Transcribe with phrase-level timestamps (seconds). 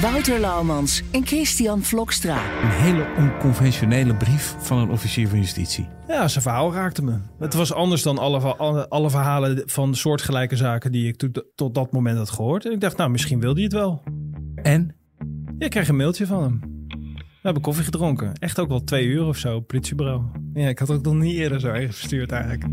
[0.00, 2.62] Wouter Laumans en Christian Vlokstra.
[2.62, 5.88] Een hele onconventionele brief van een officier van justitie.
[6.08, 7.18] Ja, zijn verhaal raakte me.
[7.38, 11.74] Het was anders dan alle, alle, alle verhalen van soortgelijke zaken die ik to- tot
[11.74, 12.66] dat moment had gehoord.
[12.66, 14.02] En ik dacht, nou, misschien wil hij het wel.
[14.62, 14.94] En
[15.58, 16.60] Ja, ik kreeg een mailtje van hem.
[17.16, 18.32] We hebben koffie gedronken.
[18.34, 20.22] Echt ook wel twee uur of zo, op het politiebureau.
[20.54, 22.64] Ja, ik had ook nog niet eerder zo ergens verstuurd eigenlijk.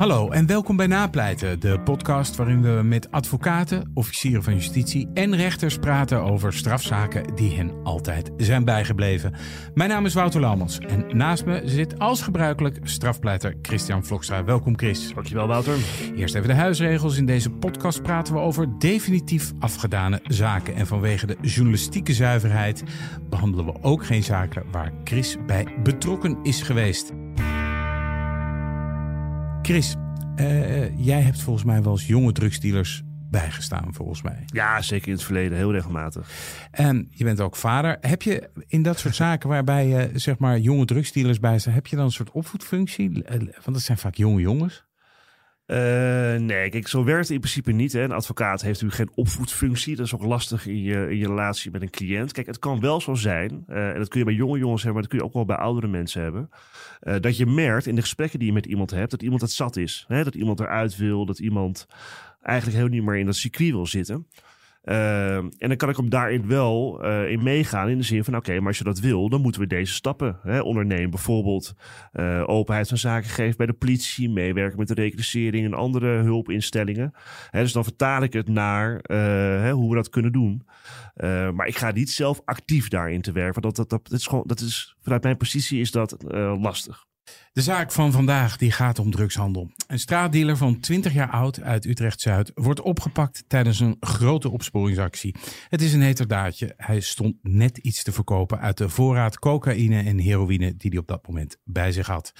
[0.00, 5.36] Hallo en welkom bij Napleiten, de podcast waarin we met advocaten, officieren van justitie en
[5.36, 9.34] rechters praten over strafzaken die hen altijd zijn bijgebleven.
[9.74, 14.44] Mijn naam is Wouter Laumans en naast me zit als gebruikelijk strafpleiter Christian Vlokstra.
[14.44, 15.12] Welkom Chris.
[15.14, 15.76] Dankjewel, Wouter.
[16.16, 17.16] Eerst even de huisregels.
[17.16, 20.74] In deze podcast praten we over definitief afgedane zaken.
[20.74, 22.82] En vanwege de journalistieke zuiverheid
[23.28, 27.12] behandelen we ook geen zaken waar Chris bij betrokken is geweest.
[29.70, 29.94] Chris,
[30.36, 34.42] eh, jij hebt volgens mij wel eens jonge drugsdealers bijgestaan, volgens mij.
[34.46, 36.30] Ja, zeker in het verleden, heel regelmatig.
[36.70, 37.96] En je bent ook vader.
[38.00, 41.86] Heb je in dat soort zaken waarbij je zeg maar jonge drugsdealers bij staan, heb
[41.86, 43.24] je dan een soort opvoedfunctie?
[43.24, 44.84] Eh, Want dat zijn vaak jonge jongens.
[45.70, 47.92] Eh, nee, kijk, zo werkt het in principe niet.
[47.92, 48.02] Hè.
[48.02, 49.96] Een advocaat heeft natuurlijk geen opvoedfunctie.
[49.96, 52.32] Dat is ook lastig in je, in je relatie met een cliënt.
[52.32, 55.00] Kijk, het kan wel zo zijn, eh, en dat kun je bij jonge jongens hebben,
[55.00, 56.50] maar dat kun je ook wel bij oudere mensen hebben.
[57.00, 59.50] eh, dat je merkt in de gesprekken die je met iemand hebt, dat iemand het
[59.50, 60.04] zat is.
[60.08, 60.24] Hè.
[60.24, 61.86] Dat iemand eruit wil, dat iemand
[62.42, 64.26] eigenlijk heel niet meer in dat circuit wil zitten.
[64.80, 67.88] Eh, en dan kan ik hem daarin wel eh, in meegaan.
[67.88, 70.38] In de zin van: oké, maar als je dat wil, dan moeten we deze stappen
[70.42, 71.10] hè, ondernemen.
[71.10, 71.74] Bijvoorbeeld
[72.12, 77.12] eh, openheid van zaken geven bij de politie, meewerken met de reclassering en andere hulpinstellingen.
[77.50, 79.16] Hè, dus dan vertaal ik het naar eh,
[79.62, 80.66] hè, hoe we dat kunnen doen.
[81.54, 83.62] Maar ik ga niet zelf actief daarin te werken.
[83.62, 86.16] Want dat, dat, dat, is gewoon, dat is, vanuit mijn positie is dat
[86.60, 87.08] lastig.
[87.52, 89.70] De zaak van vandaag die gaat om drugshandel.
[89.86, 95.34] Een straatdealer van 20 jaar oud uit Utrecht-Zuid wordt opgepakt tijdens een grote opsporingsactie.
[95.68, 96.74] Het is een heterdaadje.
[96.76, 101.06] Hij stond net iets te verkopen uit de voorraad cocaïne en heroïne die hij op
[101.06, 102.32] dat moment bij zich had.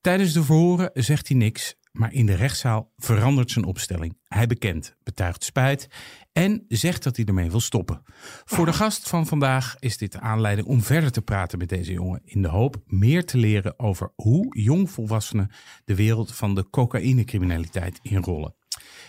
[0.00, 4.18] Tijdens de verhoren zegt hij niks, maar in de rechtszaal verandert zijn opstelling.
[4.24, 5.88] Hij bekent, betuigt spijt
[6.32, 8.02] en zegt dat hij ermee wil stoppen.
[8.44, 11.92] Voor de gast van vandaag is dit de aanleiding om verder te praten met deze
[11.92, 12.20] jongen.
[12.24, 15.50] In de hoop meer te leren over hoe jongvolwassenen
[15.84, 18.54] de wereld van de cocaïnecriminaliteit inrollen.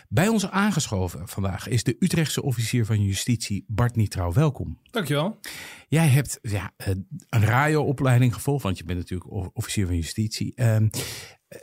[0.09, 4.33] Bij ons aangeschoven vandaag is de Utrechtse officier van justitie Bart Nietrouw.
[4.33, 4.79] Welkom.
[4.91, 5.39] Dankjewel.
[5.87, 6.87] Jij hebt ja, eh,
[7.29, 10.53] een RAIO-opleiding gevolgd, want je bent natuurlijk officier van justitie.
[10.55, 10.87] Ehm,
[11.47, 11.59] eh,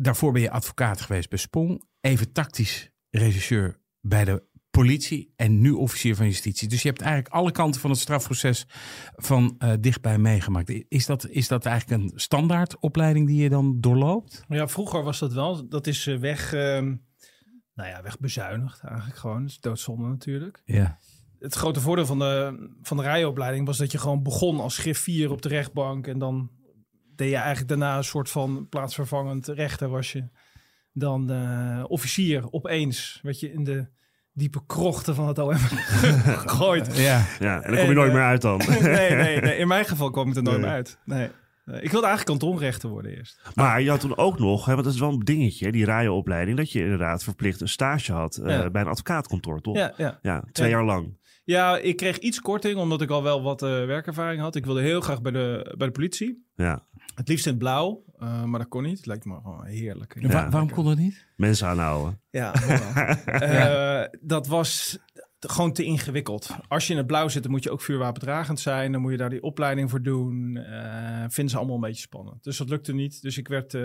[0.00, 1.84] daarvoor ben je advocaat geweest bij Spong.
[2.00, 6.68] Even tactisch regisseur bij de politie en nu officier van justitie.
[6.68, 8.66] Dus je hebt eigenlijk alle kanten van het strafproces
[9.14, 10.84] van eh, dichtbij meegemaakt.
[10.88, 14.44] Is dat, is dat eigenlijk een standaard opleiding die je dan doorloopt?
[14.48, 15.68] Ja, vroeger was dat wel.
[15.68, 16.94] Dat is eh, weg, ehm,
[17.74, 19.40] nou ja, wegbezuinigd eigenlijk gewoon.
[19.40, 20.62] Dat is doodzonde natuurlijk.
[20.64, 20.98] Ja.
[21.38, 25.30] Het grote voordeel van de, van de rijopleiding was dat je gewoon begon als griffier
[25.30, 26.06] op de rechtbank.
[26.06, 26.50] En dan
[27.20, 30.28] deed je eigenlijk daarna een soort van plaatsvervangend rechter was je.
[30.92, 33.86] Dan eh, officier opeens werd je in de
[34.32, 35.54] diepe krochten van het OM
[36.44, 36.96] gegooid.
[37.08, 37.24] ja.
[37.38, 38.58] Ja, en dan kom je En, nooit eh, meer uit dan.
[38.80, 40.64] nee, nee, nee, in mijn geval kwam ik er nooit Nee.
[40.66, 40.98] meer uit.
[41.04, 41.28] Nee.
[41.64, 43.40] Nee, Ik wilde eigenlijk kantonrechter worden eerst.
[43.54, 45.84] Maar je had toen ook nog, hè, want dat is wel een dingetje, hè, die
[45.84, 48.70] RAIO-opleiding, dat je inderdaad verplicht een stage had eh, Ja.
[48.70, 49.76] bij een advocaatkantoor, toch?
[49.76, 50.18] Ja, ja.
[50.22, 50.76] Ja, twee Ja.
[50.76, 51.18] jaar lang.
[51.50, 54.56] Ja, ik kreeg iets korting omdat ik al wel wat eh, werkervaring had.
[54.56, 56.46] Ik wilde heel graag bij de, bij de politie.
[56.56, 58.96] Ja, Het liefst in het blauw, eh, maar dat kon niet.
[58.96, 60.16] Het lijkt me gewoon heerlijk.
[60.30, 61.26] Waarom kon dat niet?
[61.36, 62.20] mensen aanhouden.
[62.30, 62.52] Ja,
[63.24, 64.98] Eh, dat was
[65.40, 66.50] gewoon te ingewikkeld.
[66.68, 68.92] Als je in het blauw zit, dan moet je ook vuurwapendragend zijn.
[68.92, 70.56] Dan moet je daar die opleiding voor doen.
[70.56, 72.44] Eh vinden ze allemaal een beetje spannend.
[72.44, 73.22] Dus dat lukte niet.
[73.22, 73.82] Dus ik werd eh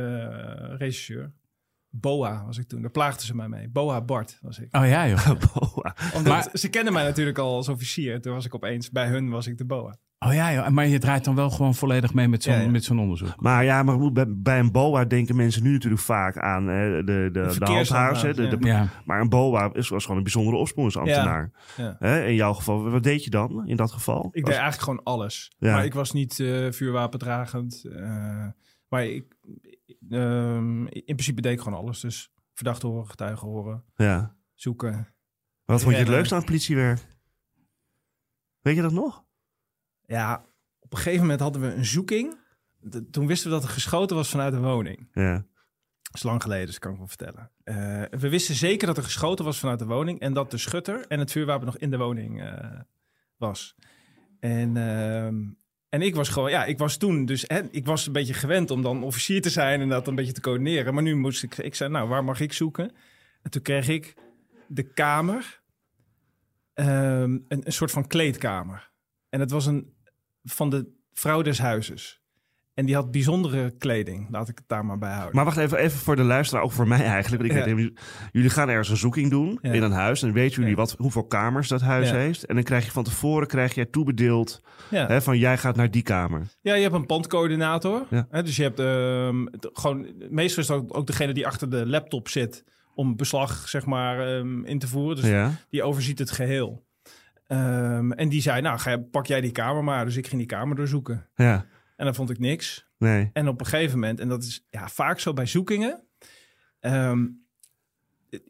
[0.77, 1.31] regisseur.
[1.99, 2.81] Boa was ik toen.
[2.81, 3.69] Daar plaagden ze mij mee.
[3.69, 4.75] Boa Bart was ik.
[4.75, 5.25] Oh ja, joh.
[5.53, 5.95] Boa.
[6.13, 8.21] Omdat Maar- ze kenden mij natuurlijk al als officier.
[8.21, 9.97] Toen was ik opeens bij hun was ik de Boa.
[10.19, 10.67] Oh ja, joh.
[10.67, 12.69] Maar je draait dan wel gewoon volledig mee met zo'n Ja, ja.
[12.69, 13.33] met zo'n onderzoek.
[13.41, 17.03] Maar ja, maar bij, bij een BOA denken mensen nu natuurlijk vaak aan eh, de,
[17.05, 18.21] de, de, handhavers.
[18.21, 18.87] hè, de- de- Ja.
[19.05, 21.51] Maar een BOA is, was gewoon een bijzondere opsporingsambtenaar.
[21.77, 21.95] Ja.
[21.99, 24.29] Hè, in jouw geval, wat deed je dan in dat geval?
[24.31, 25.51] Ik Was- deed eigenlijk gewoon alles.
[25.57, 25.73] Ja.
[25.73, 27.85] Maar ik was niet eh, vuurwapendragend.
[27.95, 28.45] eh,
[28.89, 29.35] maar ik,
[30.09, 31.99] ehm, in principe deed ik gewoon alles.
[31.99, 34.35] Dus verdachte horen, getuigen horen, ja.
[34.53, 35.13] zoeken.
[35.65, 37.05] Wat vond je het leukste aan het politiewerk?
[38.61, 39.23] Weet je dat nog?
[40.05, 40.45] Ja,
[40.79, 42.37] op een gegeven moment hadden we een zoeking.
[42.79, 45.07] De- toen wisten we dat er geschoten was vanuit een woning.
[45.13, 45.33] Ja.
[46.01, 47.51] Dat is lang geleden, dus kan ik wel vertellen.
[47.63, 47.75] Eh,
[48.19, 50.19] we wisten zeker dat er geschoten was vanuit de woning.
[50.19, 52.79] En dat de schutter en het vuurwapen nog in de woning eh,
[53.37, 53.75] was.
[54.39, 55.43] En, ehm,
[55.95, 58.71] en ik was gewoon, ja, ik was toen dus, hè, ik was een beetje gewend
[58.71, 60.93] om dan officier te zijn en dat een beetje te coördineren.
[60.93, 62.91] Maar nu moest ik, ik zei, nou, waar mag ik zoeken?
[63.41, 64.13] En toen kreeg ik
[64.67, 65.61] de kamer,
[66.73, 68.91] ehm, een, een soort van kleedkamer.
[69.29, 69.93] En het was een
[70.43, 72.21] van de vrouw des huizes.
[72.75, 75.35] En die had bijzondere kleding, laat ik het daar maar bij houden.
[75.35, 77.41] Maar wacht even, even voor de luisteraar, ook voor mij eigenlijk.
[77.41, 77.75] Want ik Ja.
[77.75, 77.99] weet,
[78.31, 79.71] jullie gaan ergens een zoeking doen Ja.
[79.71, 80.21] in een huis.
[80.23, 80.75] En weten jullie Ja.
[80.75, 82.45] wat, hoeveel kamers dat huis heeft.
[82.45, 85.07] En dan krijg je van tevoren krijg jij toebedeeld ja.
[85.07, 86.41] hè, van jij gaat naar die kamer.
[86.61, 88.05] Ja, je hebt een pandcoördinator.
[88.09, 88.27] Ja.
[88.29, 92.27] Hè, dus je hebt ehm, gewoon, meestal is dat ook degene die achter de laptop
[92.29, 92.63] zit
[92.95, 95.15] om beslag zeg maar ehm, in te voeren.
[95.15, 95.51] Dus ja.
[95.69, 96.83] die overziet het geheel.
[97.47, 100.05] Ehm, en die zei, nou ga, pak jij die kamer maar.
[100.05, 101.29] Dus ik ging die kamer doorzoeken.
[101.35, 101.65] ja,
[101.95, 102.87] En dan vond ik niks.
[102.97, 103.29] nee.
[103.33, 106.03] En op een gegeven moment, en dat is ja, vaak zo bij zoekingen,
[106.79, 107.25] ehm,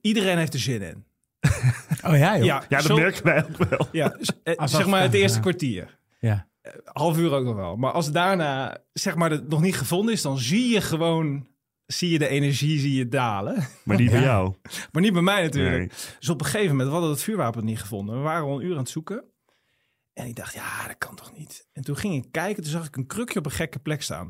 [0.02, 1.04] iedereen heeft er zin in.
[2.06, 2.46] Oh ja, joh.
[2.46, 3.88] Ja, dat zo- merken wij ook wel.
[3.92, 5.42] Ja, eh, Als zeg dat- maar het eerste ja.
[5.42, 6.00] kwartier.
[6.20, 6.48] Ja.
[6.84, 7.76] half uur ook nog wel.
[7.76, 11.48] Maar als daarna, zeg maar, het nog niet gevonden is, dan zie je gewoon,
[11.86, 13.68] zie je de energie, zie je dalen.
[13.86, 14.26] Maar niet bij Ja.
[14.26, 14.54] jou.
[14.92, 15.78] Maar niet bij mij natuurlijk.
[15.78, 15.90] Nee.
[16.20, 18.16] Dus op een gegeven moment, we hadden het vuurwapen niet gevonden.
[18.16, 19.24] We waren al een uur aan het zoeken.
[20.16, 21.68] En ik dacht, ja, dat kan toch niet.
[21.74, 24.26] En toen ging ik kijken, toen zag ik een krukje op een gekke plek staan.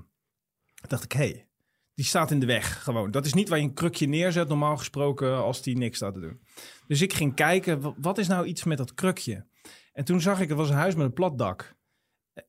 [0.75, 1.47] Toen dacht ik, hé, hey,
[1.93, 3.11] die staat in de weg gewoon.
[3.11, 6.19] Dat is niet waar je een krukje neerzet, normaal gesproken, als die niks staat te
[6.19, 6.41] doen.
[6.87, 9.45] Dus ik ging kijken, wa- wat is nou iets met dat krukje?
[9.93, 11.75] En toen zag ik, het was een huis met een plat dak.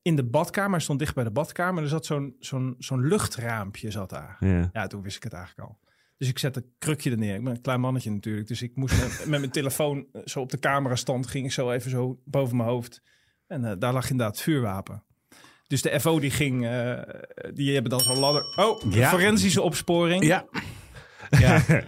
[0.01, 1.83] In de badkamer, stond dicht bij de badkamer.
[1.83, 4.37] Er zat zo'n zo'n zo'n luchtraampje zat daar.
[4.39, 4.69] Ja.
[4.73, 5.79] Ja, toen wist ik het eigenlijk al.
[6.17, 7.35] Dus ik zette een krukje er neer.
[7.35, 8.47] Ik ben een klein mannetje natuurlijk.
[8.47, 11.27] Dus ik moest met, met mijn telefoon eh, zo op de camera stand.
[11.27, 13.01] Ging ik zo even zo boven mijn hoofd.
[13.47, 15.03] En eh, daar lag inderdaad vuurwapen.
[15.67, 16.99] Dus de FO die ging, eh,
[17.53, 18.53] die hebben dan zo'n ladder.
[18.55, 19.09] Oh, Ja.
[19.09, 20.23] forensische opsporing.
[20.25, 20.45] Ja.
[21.29, 21.61] Ja.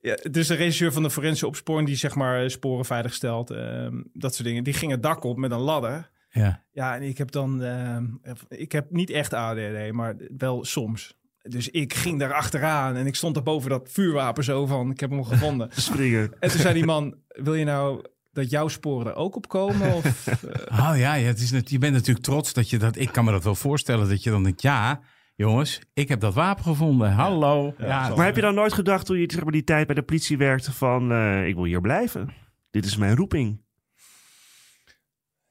[0.00, 0.16] ja.
[0.30, 3.50] Dus de regisseur van de forensische opsporing die zeg maar sporen veilig stelt.
[3.50, 4.64] ehm, dat soort dingen.
[4.64, 6.10] Die ging het dak op met een ladder.
[6.30, 6.64] Ja.
[6.72, 8.04] Ja, en ik heb dan, ehm,
[8.48, 11.16] ik heb niet echt ADD, maar wel soms.
[11.42, 15.00] Dus ik ging daar achteraan en ik stond daar boven dat vuurwapen zo van, ik
[15.00, 15.68] heb hem gevonden.
[15.76, 16.32] Springen.
[16.40, 18.04] en toen zei die man, wil je nou
[18.34, 19.94] dat jouw sporen er ook op komen?
[19.94, 22.96] Of, eh, Oh ja, ja het is net, je bent natuurlijk trots dat je dat...
[22.96, 24.62] Ik kan me dat wel voorstellen dat je dan denkt...
[24.62, 25.00] Ja,
[25.34, 27.12] jongens, ik heb dat wapen gevonden.
[27.12, 27.74] Hallo.
[27.78, 28.14] Ja.
[28.16, 30.36] Maar heb je dan nooit gedacht toen je zeg maar, die tijd bij de politie
[30.38, 32.32] werkte van eh, ik wil hier blijven?
[32.70, 33.62] Dit is mijn roeping.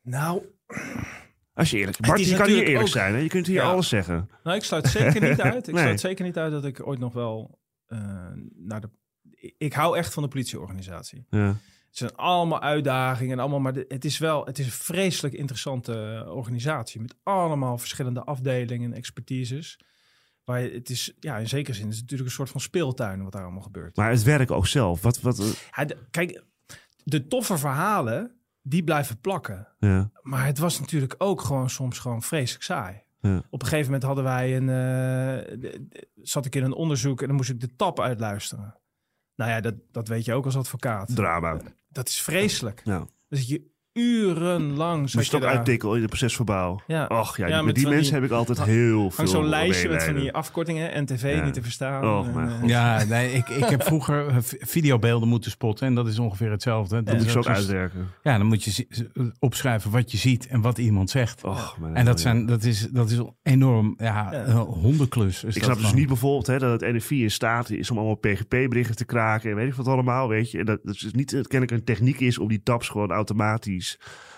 [0.02, 0.44] nou,
[1.54, 3.14] Als je eerlijk Bart, is je kan hier eerlijk ook- zijn.
[3.14, 3.20] Hè?
[3.20, 3.70] Je kunt hier Ja.
[3.72, 4.30] alles zeggen.
[4.44, 5.68] nou, ik sluit zeker niet uit.
[5.68, 5.84] Ik Nee.
[5.84, 8.00] sluit zeker niet uit dat ik ooit nog wel eh,
[8.56, 8.90] naar de...
[9.58, 11.26] Ik hou echt van de politieorganisatie.
[11.30, 11.56] Ja.
[11.94, 16.26] Het zijn allemaal uitdagingen en allemaal, maar het is wel, het is een vreselijk interessante
[16.30, 19.80] organisatie met allemaal verschillende afdelingen en expertises.
[20.44, 23.24] Waar je, het is, ja, in zekere zin is het natuurlijk een soort van speeltuin
[23.24, 23.96] wat daar allemaal gebeurt.
[23.96, 25.02] Maar het werk ook zelf.
[25.02, 25.46] Wat, wat, eh,
[25.76, 26.44] Ja, de- kijk,
[27.04, 28.32] de toffe verhalen,
[28.62, 29.68] die blijven plakken.
[29.80, 30.12] ja.
[30.22, 33.02] Maar het was natuurlijk ook gewoon soms gewoon vreselijk saai.
[33.22, 33.38] Ja.
[33.50, 35.72] Op een gegeven moment hadden wij een, eh,
[36.22, 38.78] zat ik in een onderzoek en dan moest ik de tap uitluisteren.
[39.44, 41.16] Nou ja, dat, dat weet je ook als advocaat.
[41.16, 41.62] Drama.
[41.90, 42.82] Dat is vreselijk.
[42.84, 43.08] Ja.
[43.30, 45.00] Zit je urenlang...
[45.02, 45.52] Moest zat je ook daar.
[45.56, 46.82] uittikken in het procesverbaal.
[46.88, 47.06] Ja.
[47.06, 49.46] Och ja, Ja, met, met die mensen die- heb ik altijd heel veel Hangt zo'n
[49.46, 51.04] lijstje met van die afkortingen.
[51.04, 51.44] NTV Ja.
[51.44, 52.04] niet te verstaan.
[52.06, 52.70] Oh, En, mijn eh, god.
[52.70, 56.96] Ja, nee, ik, ik heb vroeger eh, videobeelden moeten spotten en dat is ongeveer hetzelfde.
[56.96, 58.08] Dat Dat moet is je ook zoals- uitwerken.
[58.24, 58.88] Ja, dan moet je
[59.40, 61.44] opschrijven wat je ziet en wat iemand zegt.
[61.44, 64.46] Och, mijn En dat, zijn, dat, is, dat is enorm, ja, Ja.
[64.46, 65.44] een hondenklus.
[65.44, 67.98] is Ik dat snap dus niet bijvoorbeeld hè, dat het NFI in staat is om
[67.98, 70.58] allemaal PGP-berichten te kraken en weet ik wat allemaal, weet je.
[70.60, 73.12] En dat, dat is niet dat het kennelijk een techniek is om die tabs gewoon
[73.12, 73.82] automatisch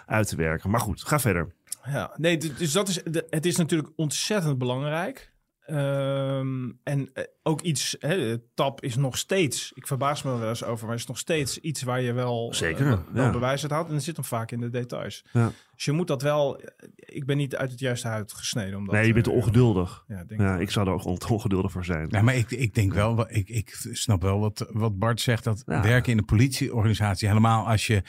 [0.05, 0.69] uit te werken.
[0.69, 1.53] Maar goed, ga verder.
[1.85, 2.99] Ja, nee, dus dat is,
[3.29, 5.33] het is natuurlijk ontzettend belangrijk.
[5.65, 10.49] Ehm, en eh, ook iets, hè, tap is nog steeds, ik verbaas me er wel
[10.49, 13.31] eens over, maar is nog steeds iets waar je wel, Zeker, eh, wel ja.
[13.31, 13.87] bewijs uit haalt.
[13.87, 15.25] En het zit hem vaak in de details.
[15.31, 15.51] Ja.
[15.75, 16.61] Dus je moet dat wel,
[16.95, 18.77] ik ben niet uit het juiste hout gesneden.
[18.77, 20.03] Om dat, Nee, je bent eh, ongeduldig.
[20.07, 20.61] Ja, denk Ja, ik.
[20.61, 22.07] ik zou er ook on- ongeduldig voor zijn.
[22.09, 25.43] Ja, maar ik, ik denk wel, wel- ik, ik snap wel wat, wat Bart zegt.
[25.43, 25.81] Dat Ja.
[25.81, 28.01] werken in een politieorganisatie, helemaal als je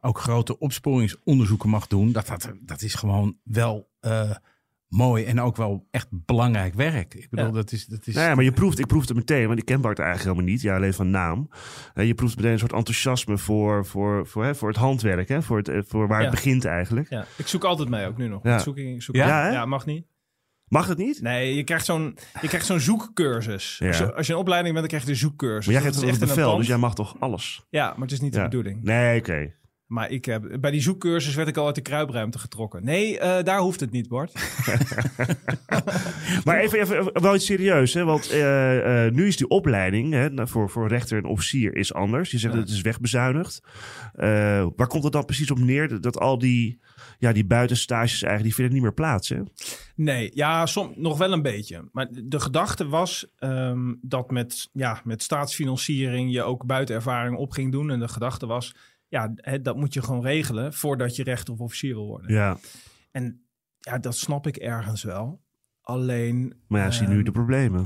[0.00, 4.30] ook grote opsporingsonderzoeken mag doen, dat, dat, dat is gewoon wel eh,
[4.88, 7.14] mooi en ook wel echt belangrijk werk.
[7.14, 7.52] Ik bedoel, Ja.
[7.52, 7.86] dat is.
[7.86, 10.28] Dat is Nou ja, maar je proeft, ik proefde meteen, want ik ken Bart eigenlijk
[10.30, 10.62] helemaal niet.
[10.62, 11.48] Ja, alleen van naam.
[11.94, 15.42] Eh, je proeft meteen een soort enthousiasme voor, voor, voor, hè, voor het handwerk, hè,
[15.42, 16.26] voor, het, eh, voor waar Ja.
[16.26, 17.08] het begint eigenlijk.
[17.10, 18.42] Ja, ik zoek altijd mee, ook nu nog.
[18.42, 18.54] Ja.
[18.56, 19.26] Ik zoek, ik zoek Ja?
[19.26, 19.50] Ja, hè?
[19.50, 20.06] ja, mag niet.
[20.68, 21.20] Mag het niet?
[21.22, 23.76] Nee, je krijgt zo'n, je krijgt zo'n zoekcursus.
[23.78, 23.86] Ja.
[23.88, 25.64] Als, je, als je een opleiding bent, dan krijg je de zoekcursus.
[25.64, 27.66] Maar jij geeft is het een bevel, dus jij mag toch alles?
[27.70, 28.42] Ja, maar het is niet Ja.
[28.42, 28.82] de bedoeling.
[28.82, 29.54] Nee, oké.
[29.88, 32.84] Maar ik heb, bij die zoekcursus werd ik al uit de kruipruimte getrokken.
[32.84, 34.32] Nee, eh, daar hoeft het niet, Bart.
[36.44, 38.04] Maar even, even wel iets serieus, hè?
[38.04, 41.94] want eh, eh, nu is die opleiding hè, nou, voor, voor rechter en officier is
[41.94, 42.30] anders.
[42.30, 42.58] Je zegt Ja.
[42.58, 43.60] dat het is wegbezuinigd.
[44.76, 46.80] Waar komt het dan precies op neer dat, dat al die,
[47.18, 49.28] ja, die buitenstages eigenlijk, die vinden niet meer plaats?
[49.28, 49.40] Hè?
[49.94, 51.88] Nee, ja, som, nog wel een beetje.
[51.92, 57.72] Maar de gedachte was ehm, dat met, ja, met staatsfinanciering je ook buitenervaring op ging
[57.72, 57.90] doen.
[57.90, 58.74] En de gedachte was,
[59.08, 62.32] ja, hè, dat moet je gewoon regelen voordat je rechter of officier wil worden.
[62.34, 62.56] Ja,
[63.10, 63.42] En
[63.78, 65.42] ja, dat snap ik ergens wel.
[65.80, 67.84] Alleen, maar ja, zie nu ehm, de problemen.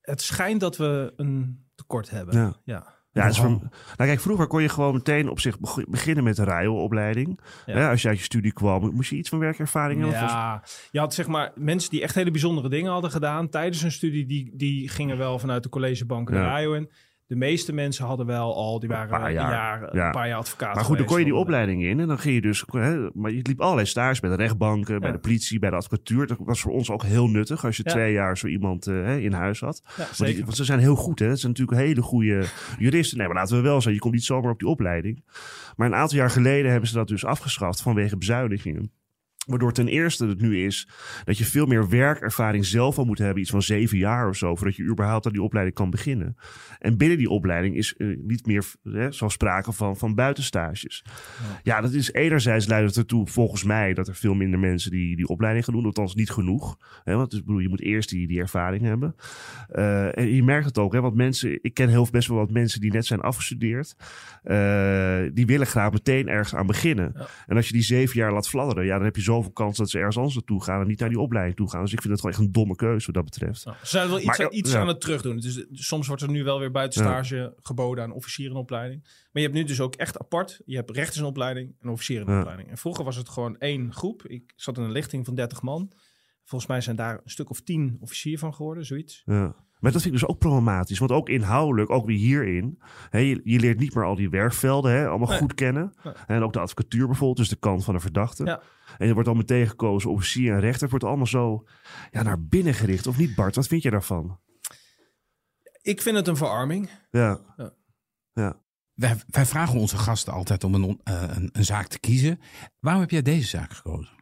[0.00, 2.36] het schijnt dat we een tekort hebben.
[2.38, 2.54] Ja.
[2.64, 2.92] ja.
[3.12, 6.24] Ja, het is voor- nou kijk, vroeger kon je gewoon meteen op zich beg- beginnen
[6.24, 7.40] met de RIO-opleiding.
[7.66, 7.78] Ja.
[7.78, 10.18] Ja, als je uit je studie kwam, moest je iets van werkervaring hebben?
[10.18, 13.92] Ja, je had zeg maar mensen die echt hele bijzondere dingen hadden gedaan tijdens hun
[13.92, 16.40] studie, die, die gingen wel vanuit de collegebanken Ja.
[16.42, 16.90] naar in.
[17.34, 19.50] De meeste mensen hadden wel al, die waren paar een jaar.
[19.52, 20.06] jaar, Ja.
[20.06, 20.74] een paar jaar advocaat.
[20.74, 22.64] Maar goed, dan kon je die opleiding in en dan ging je dus...
[22.66, 26.26] Hè, maar je liep allerlei stages bij de rechtbanken, bij de politie, bij de advocatuur.
[26.26, 27.90] Dat was voor ons ook heel nuttig als je Ja.
[27.90, 29.82] twee jaar zo iemand eh, hè, in huis had.
[29.96, 31.26] Ja, Want, die- want ze zijn heel goed, hè.
[31.26, 32.44] Het zijn natuurlijk hele goede
[32.78, 33.18] juristen.
[33.18, 35.24] Nee, maar laten we wel zijn, je komt niet zomaar op die opleiding.
[35.76, 38.92] Maar een aantal jaar geleden hebben ze dat dus afgeschaft vanwege bezuinigingen.
[39.46, 40.88] Waardoor ten eerste het nu is
[41.24, 43.40] dat je veel meer werkervaring zelf al moet hebben.
[43.40, 44.54] Iets van zeven jaar of zo.
[44.54, 46.36] Voordat je überhaupt aan die opleiding kan beginnen.
[46.78, 51.04] En binnen die opleiding is eh, niet meer hè, zoals sprake van, van buitenstages.
[51.62, 51.80] Ja.
[51.80, 55.28] dat is enerzijds leidt het ertoe volgens mij dat er veel minder mensen die die
[55.28, 55.84] opleiding gaan doen.
[55.84, 56.78] Althans niet genoeg.
[57.04, 59.14] Hè, want dus, bedoel, je moet eerst die, die ervaring hebben.
[59.68, 60.92] Eh, en je merkt het ook.
[60.92, 63.96] Hè, want mensen, ik ken heel best wel wat mensen die net zijn afgestudeerd.
[64.42, 67.12] eh, die willen graag meteen ergens aan beginnen.
[67.16, 67.26] Ja.
[67.46, 69.90] En als je die zeven jaar laat fladderen, ja, dan heb je zoveel kans dat
[69.90, 71.82] ze ergens anders naartoe gaan en niet naar die opleiding toe gaan.
[71.82, 73.64] Dus ik vind het gewoon echt een domme keuze wat dat betreft.
[73.64, 74.80] Nou, ze zijn wel iets, Maar, iets ja.
[74.80, 75.36] aan het terugdoen.
[75.36, 79.02] Dus soms wordt er nu wel weer buitenstage geboden aan officierenopleiding.
[79.02, 80.60] Maar je hebt nu dus ook echt apart.
[80.64, 82.68] Je hebt rechtersopleiding en officierenopleiding.
[82.68, 84.26] En vroeger was het gewoon één groep.
[84.26, 85.92] Ik zat in een lichting van 30 man.
[86.44, 89.22] Volgens mij zijn daar een stuk of tien officier van geworden, zoiets.
[89.24, 89.54] Ja.
[89.84, 90.98] Maar dat vind ik dus ook problematisch.
[90.98, 92.78] Want ook inhoudelijk, ook weer hierin.
[93.10, 95.38] Hè, je, je leert niet meer al die werkvelden hè, allemaal Nee.
[95.38, 95.94] goed kennen.
[96.04, 96.14] Nee.
[96.26, 98.44] En ook de advocatuur bijvoorbeeld, dus de kant van de verdachte.
[98.44, 98.62] Ja.
[98.98, 100.80] En je wordt al meteen gekozen, officier en rechter.
[100.80, 101.66] Het wordt allemaal zo
[102.10, 103.06] ja, naar binnen gericht.
[103.06, 103.54] Of niet, Bart?
[103.54, 104.40] Wat vind je daarvan?
[105.82, 106.90] Ik vind het een verarming.
[107.10, 107.40] Ja.
[107.56, 107.72] Ja.
[108.32, 108.60] Ja.
[108.94, 112.40] Wij, wij vragen onze gasten altijd om een, eh, een, een zaak te kiezen.
[112.80, 114.12] Waarom heb jij deze zaak gekozen?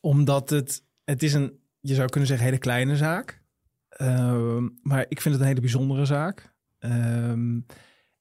[0.00, 3.37] Omdat het, het is een, je zou kunnen zeggen, hele kleine zaak.
[3.98, 6.54] Ehm, maar ik vind het een hele bijzondere zaak.
[6.78, 7.60] Ehm,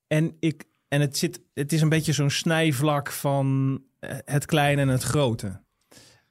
[0.07, 4.81] en, ik, en het, zit, het is een beetje zo'n snijvlak van eh, het kleine
[4.81, 5.63] en het grote.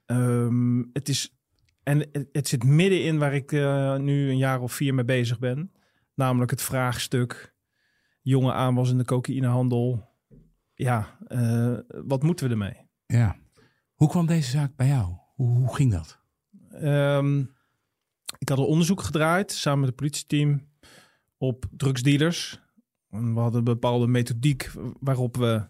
[0.06, 1.36] Ehm, het is,
[1.82, 5.38] en het, het zit middenin waar ik eh, nu een jaar of vier mee bezig
[5.38, 5.72] ben.
[6.14, 7.54] Namelijk het vraagstuk
[8.22, 10.08] jonge aanwas in de cocaïnehandel.
[10.74, 12.88] Ja, eh, wat moeten we ermee?
[13.06, 13.36] Ja.
[13.94, 15.14] Hoe kwam deze zaak bij jou?
[15.34, 16.20] Hoe, hoe ging dat?
[16.70, 17.44] Ehm,
[18.38, 20.68] ik had een onderzoek gedraaid samen met het politieteam
[21.38, 22.60] op drugsdealers.
[23.10, 25.66] En we hadden een bepaalde methodiek waarop we,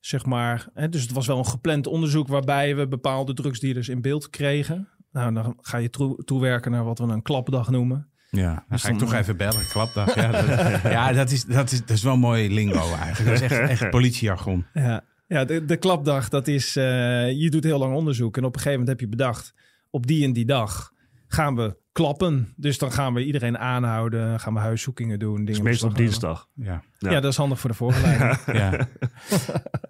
[0.00, 0.68] zeg maar...
[0.74, 4.88] Hè, dus het was wel een gepland onderzoek waarbij we bepaalde drugsdealers in beeld kregen.
[5.12, 8.10] Nou, dan ga je toe- toewerken naar wat we een klapdag noemen.
[8.30, 9.66] Ja, dan Dus ga ik toch eh, even bellen.
[9.68, 10.14] Klapdag.
[10.14, 13.40] Ja, dat, ja dat, is, dat, is, dat is wel mooi lingo eigenlijk.
[13.40, 14.66] Dat is echt, echt politiejargon.
[14.74, 16.76] Ja, ja de, de klapdag, dat is...
[16.76, 16.84] eh,
[17.32, 19.54] je doet heel lang onderzoek en op een gegeven moment heb je bedacht...
[19.90, 20.92] op die en die dag
[21.28, 22.52] gaan we klappen.
[22.56, 25.44] Dus dan gaan we iedereen aanhouden, gaan we huiszoekingen doen.
[25.44, 26.48] Dingen meestal op dinsdag.
[26.54, 26.82] Ja.
[26.98, 27.20] Ja.
[27.20, 28.38] dat is handig voor de voorbereiding.
[28.62, 28.88] ja.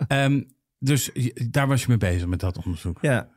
[0.09, 0.43] Ehm,
[0.79, 1.11] dus
[1.51, 2.99] daar was je mee bezig met dat onderzoek.
[3.01, 3.29] ja,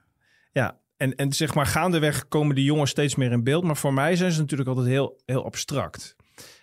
[0.52, 0.80] ja.
[0.98, 3.64] En, en zeg maar gaandeweg komen die jongens steeds meer in beeld.
[3.64, 6.16] Maar voor mij zijn ze natuurlijk altijd heel, heel abstract.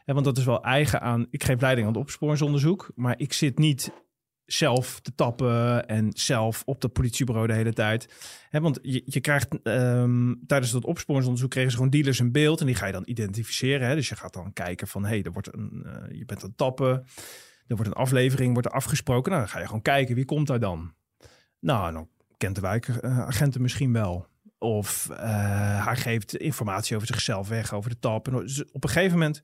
[0.04, 1.26] Hè, want dat is wel eigen aan...
[1.30, 2.90] Ik geef leiding aan het opsporingsonderzoek.
[2.94, 3.92] Maar ik zit niet
[4.46, 8.08] zelf te tappen en zelf op dat politiebureau de hele tijd.
[8.50, 12.66] Want je, je krijgt ehm, tijdens dat opsporingsonderzoek kregen ze gewoon dealers in beeld en
[12.66, 13.96] die ga je dan identificeren.
[13.96, 16.54] Dus je gaat dan kijken van hé, hey, er wordt een, eh, je bent aan
[16.54, 17.06] tappen,
[17.66, 19.30] er wordt een aflevering, wordt er afgesproken.
[19.30, 20.94] Nou, dan ga je gewoon kijken wie komt daar dan.
[21.60, 24.26] Nou, dan kent de wijkagenten misschien wel.
[24.58, 28.28] Of eh, hij geeft informatie over zichzelf weg, over de tap.
[28.28, 29.42] En dus op een gegeven moment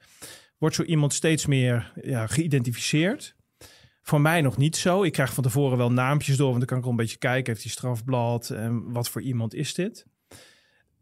[0.58, 3.34] wordt zo iemand steeds meer ja, geïdentificeerd.
[4.02, 5.02] Voor mij nog niet zo.
[5.02, 7.52] Ik krijg van tevoren wel naampjes door, want dan kan ik al een beetje kijken.
[7.52, 10.06] Heeft hij strafblad en wat voor iemand is dit?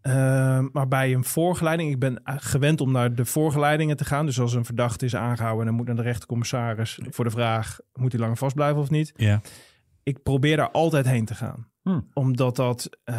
[0.02, 0.12] Uh,
[0.72, 4.26] maar bij een voorgeleiding, ik ben gewend om naar de voorgeleidingen te gaan.
[4.26, 7.78] Dus als een verdachte is aangehouden en dan moet naar de rechtercommissaris voor de vraag:
[7.94, 9.12] moet hij langer vastblijven of niet?
[9.16, 9.40] Ja.
[10.02, 11.68] Ik probeer daar altijd heen te gaan.
[11.82, 12.00] Hm.
[12.12, 13.16] Omdat dat, uh,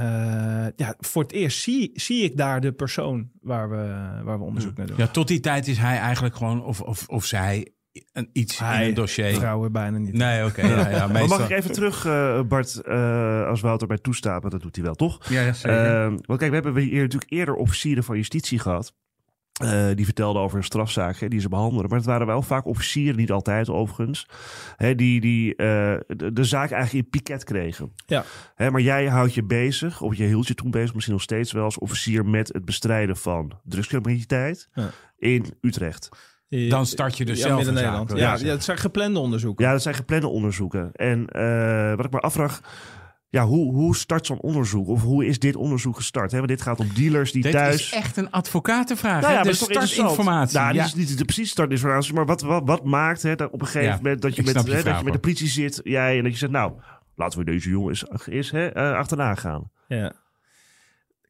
[0.75, 3.75] ja, voor het eerst zie, zie ik daar de persoon waar we,
[4.23, 4.97] waar we onderzoek naar doen.
[4.97, 7.73] Ja, tot die tijd is hij eigenlijk gewoon, of, of, of zij,
[8.13, 9.33] een, iets Hij- in een dossier.
[9.33, 10.13] Vrouwen bijna niet.
[10.13, 10.61] Nee, oké.
[10.67, 11.37] ja, ja, Maar meestal.
[11.39, 14.85] mag ik even terug, eh, Bart, eh, als Wouter bij toestaat, want dat doet hij
[14.85, 15.29] wel, toch?
[15.29, 15.85] Ja, zeker.
[15.85, 18.93] Eh, want kijk, we hebben hier natuurlijk eerder officieren van justitie gehad.
[19.51, 21.89] eh, die vertelden over een strafzaak hè, die ze behandelen.
[21.89, 24.27] Maar het waren wel vaak officieren, niet altijd overigens.
[24.75, 25.65] Hè, die die eh,
[26.07, 27.91] de, de zaak eigenlijk in piket kregen.
[28.05, 28.23] Ja.
[28.55, 31.51] Hè, maar jij houdt je bezig, of je hield je toen bezig, misschien nog steeds
[31.51, 34.89] wel als officier met het bestrijden van drugscriminaliteit Ja.
[35.17, 36.09] in Utrecht.
[36.69, 39.65] Dan start je dus ja, zelf zaak, wil Ja, ja, het zijn geplande onderzoeken.
[39.65, 40.89] Ja, dat zijn geplande onderzoeken.
[40.93, 42.61] En eh, wat ik me afvraag,
[43.29, 44.87] ja, hoe, hoe start zo'n onderzoek?
[44.87, 46.31] Of hoe is dit onderzoek gestart?
[46.31, 46.37] Hè?
[46.37, 47.75] Want dit gaat om dealers die Dit thuis...
[47.75, 49.21] is echt een advocatenvraag.
[49.21, 49.89] Nou ja, is interessant?
[49.89, 50.57] startinformatie.
[50.57, 50.83] Nou, ja.
[50.83, 53.67] dit is niet de precies startinformatie, maar wat, wat, wat maakt hè, dat op een
[53.67, 56.31] gegeven Ja, moment dat je, met, dat je met de politie zit, jij, en dat
[56.31, 56.73] je zegt, nou,
[57.15, 59.71] laten we deze jongen eens, eens hè, eh, achterna gaan.
[59.87, 60.13] Ja.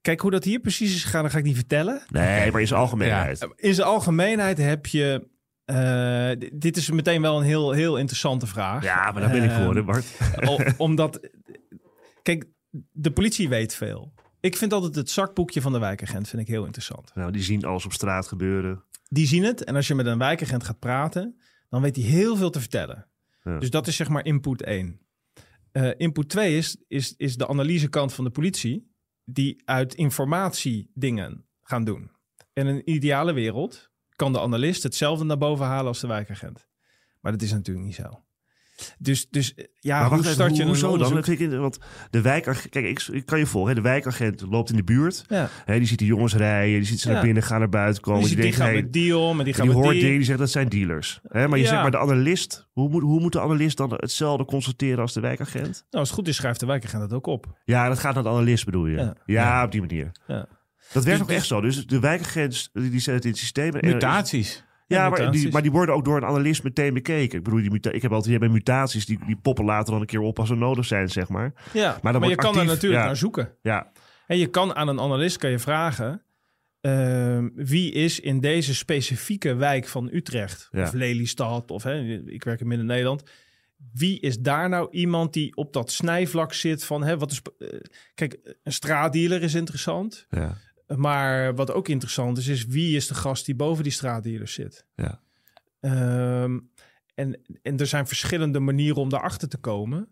[0.01, 2.01] Kijk, hoe dat hier precies is gegaan, dat ga ik niet vertellen.
[2.09, 3.47] Nee, maar in zijn algemeenheid.
[3.55, 5.27] In zijn algemeenheid heb je...
[5.65, 8.83] eh, dit is meteen wel een heel, heel interessante vraag.
[8.83, 10.05] Ja, maar daar ben ik Ehm, voor, hè, Bart.
[10.77, 11.29] Omdat,
[12.23, 12.45] kijk,
[12.91, 14.13] de politie weet veel.
[14.39, 17.11] Ik vind altijd het zakboekje van de wijkagent vind ik heel interessant.
[17.15, 18.83] Nou, die zien alles op straat gebeuren.
[19.09, 21.39] Die zien het en als je met een wijkagent gaat praten,
[21.69, 23.07] dan weet hij heel veel te vertellen.
[23.43, 23.57] Ja.
[23.59, 24.99] Dus dat is zeg maar input 1.
[25.71, 28.90] Eh, input 2 is, is, is de analysekant van de politie,
[29.25, 32.11] die uit informatie dingen gaan doen.
[32.53, 36.67] In een ideale wereld kan de analist hetzelfde naar boven halen als de wijkagent.
[37.19, 38.23] Maar dat is natuurlijk niet zo.
[38.97, 40.91] Dus, dus eh, ja, maar hoe wacht even, start je hoe, een hoezo dan?
[40.91, 41.15] onderzoek?
[41.15, 41.77] Dat vind ik, want
[42.09, 43.69] de wijkagent, kijk, ik, ik kan je volgen.
[43.69, 45.23] Hè, de wijkagent loopt in de buurt.
[45.27, 45.49] Ja.
[45.65, 47.13] Hè, die ziet de jongens rijden, die ziet ze Ja.
[47.13, 48.19] naar binnen gaan, naar buiten komen.
[48.19, 49.83] Dus die die, denkt, gaan hey, met die om en die En gaan die met
[49.83, 50.01] hoort die.
[50.03, 51.19] dingen die zeggen dat zijn dealers.
[51.27, 51.47] Hè?
[51.47, 51.69] Maar je Ja.
[51.69, 52.67] zegt maar de analist.
[52.71, 55.63] Hoe moet, hoe moet de analist dan hetzelfde constateren als de wijkagent?
[55.63, 57.45] Nou, als het goed is, schrijft de wijkagent dat ook op.
[57.65, 58.95] Ja, dat gaat naar de analist bedoel je.
[58.97, 59.63] Ja, Ja.
[59.63, 60.11] op die manier.
[60.27, 60.45] Ja.
[60.93, 61.61] Dat werkt Dus- ook echt zo.
[61.61, 63.73] Dus de wijkagent die die zet het in het systeem.
[63.75, 64.63] en- Mutaties.
[64.91, 67.37] Ja, maar die, maar die worden ook door een analist meteen bekeken.
[67.37, 70.07] Ik bedoel, die muta ik heb altijd bij mutaties, die, die poppen later dan een
[70.07, 71.53] keer op als ze nodig zijn, zeg maar.
[71.73, 73.05] Ja, maar, dan je kan er natuurlijk ja.
[73.05, 73.55] naar zoeken.
[73.61, 73.91] Ja,
[74.27, 76.23] En je kan aan een analist kan je vragen...
[76.81, 80.69] ehm, wie is in deze specifieke wijk van Utrecht...
[80.71, 80.83] Ja.
[80.83, 83.23] of Lelystad, of hè, ik werk in Midden-Nederland...
[83.93, 87.03] wie is daar nou iemand die op dat snijvlak zit van...
[87.03, 87.67] Hè, wat is, eh,
[88.13, 90.25] kijk, een straatdealer is interessant...
[90.29, 90.57] ja,
[90.95, 94.85] Maar wat ook interessant is, is wie is de gast die boven die straatdealers zit.
[94.95, 95.21] ja.
[95.79, 96.59] Ehm,
[97.13, 100.07] en, en er zijn verschillende manieren om daarachter te komen.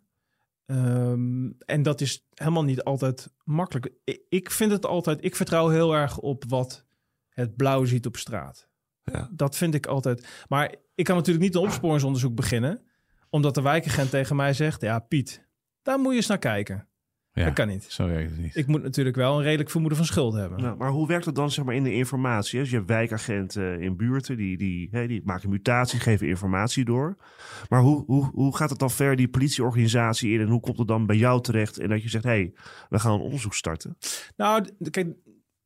[0.65, 3.89] Ehm, en dat is helemaal niet altijd makkelijk.
[4.03, 6.85] Ik, ik vind het altijd, ik vertrouw heel erg op wat
[7.29, 8.67] het blauw ziet op straat.
[9.03, 9.29] Ja.
[9.31, 10.27] Dat vind ik altijd.
[10.47, 12.81] Maar ik kan natuurlijk niet een opsporingsonderzoek beginnen,
[13.29, 15.47] omdat de wijkagent tegen mij zegt: Ja, Piet,
[15.81, 16.88] daar moet je eens naar kijken.
[17.33, 17.83] Ja, Dat kan niet.
[17.83, 18.55] Zo werkt het niet.
[18.55, 20.61] Ik moet natuurlijk wel een redelijk vermoeden van schuld hebben.
[20.61, 22.59] Nou, maar hoe werkt het dan zeg maar, in de informatie?
[22.59, 27.17] Dus je hebt wijkagenten in buurten, die, die, die maken mutaties, geven informatie door.
[27.69, 30.87] Maar hoe, hoe, hoe gaat het dan ver die politieorganisatie in en hoe komt het
[30.87, 32.53] dan bij jou terecht en dat je zegt, hé, hey,
[32.89, 33.97] we gaan een onderzoek starten?
[34.35, 35.07] Nou, kijk,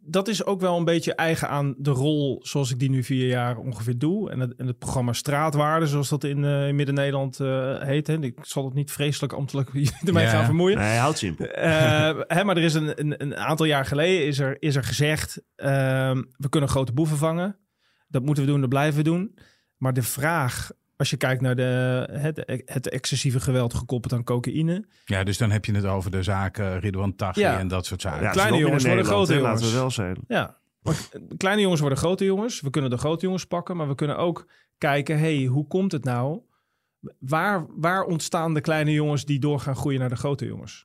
[0.05, 3.27] dat is ook wel een beetje eigen aan de rol zoals ik die nu vier
[3.27, 4.31] jaar ongeveer doe.
[4.31, 8.07] En het, en het programma Straatwaarde, zoals dat in, eh, in Midden-Nederland eh, heet.
[8.07, 8.21] Hè.
[8.21, 9.69] Ik zal het niet vreselijk ambtelijk
[10.05, 10.29] ermee Ja.
[10.29, 10.77] gaan vermoeien.
[10.77, 11.45] Nee, houd simpel.
[11.45, 14.83] Eh, hè, maar er is een, een, een aantal jaar geleden is er, is er
[14.83, 15.41] gezegd...
[15.55, 17.57] ehm, we kunnen grote boeven vangen.
[18.07, 19.37] Dat moeten we doen, dat blijven we doen.
[19.77, 24.85] Maar de vraag, als je kijkt naar de, het, het excessieve geweld gekoppeld aan cocaïne...
[25.05, 27.59] Ja, dus dan heb je het over de zaken Ridwan Taghi Ja.
[27.59, 28.23] en dat soort zaken.
[28.23, 29.95] Ja, kleine jongens worden grote hè, Laten we jongens.
[29.95, 30.17] wel zijn.
[30.27, 30.95] Ja, maar
[31.37, 32.61] kleine jongens worden grote jongens.
[32.61, 35.19] We kunnen de grote jongens pakken, maar we kunnen ook kijken...
[35.19, 36.41] hey, hoe komt het nou?
[37.19, 40.83] Waar, waar ontstaan de kleine jongens die door gaan groeien naar de grote jongens?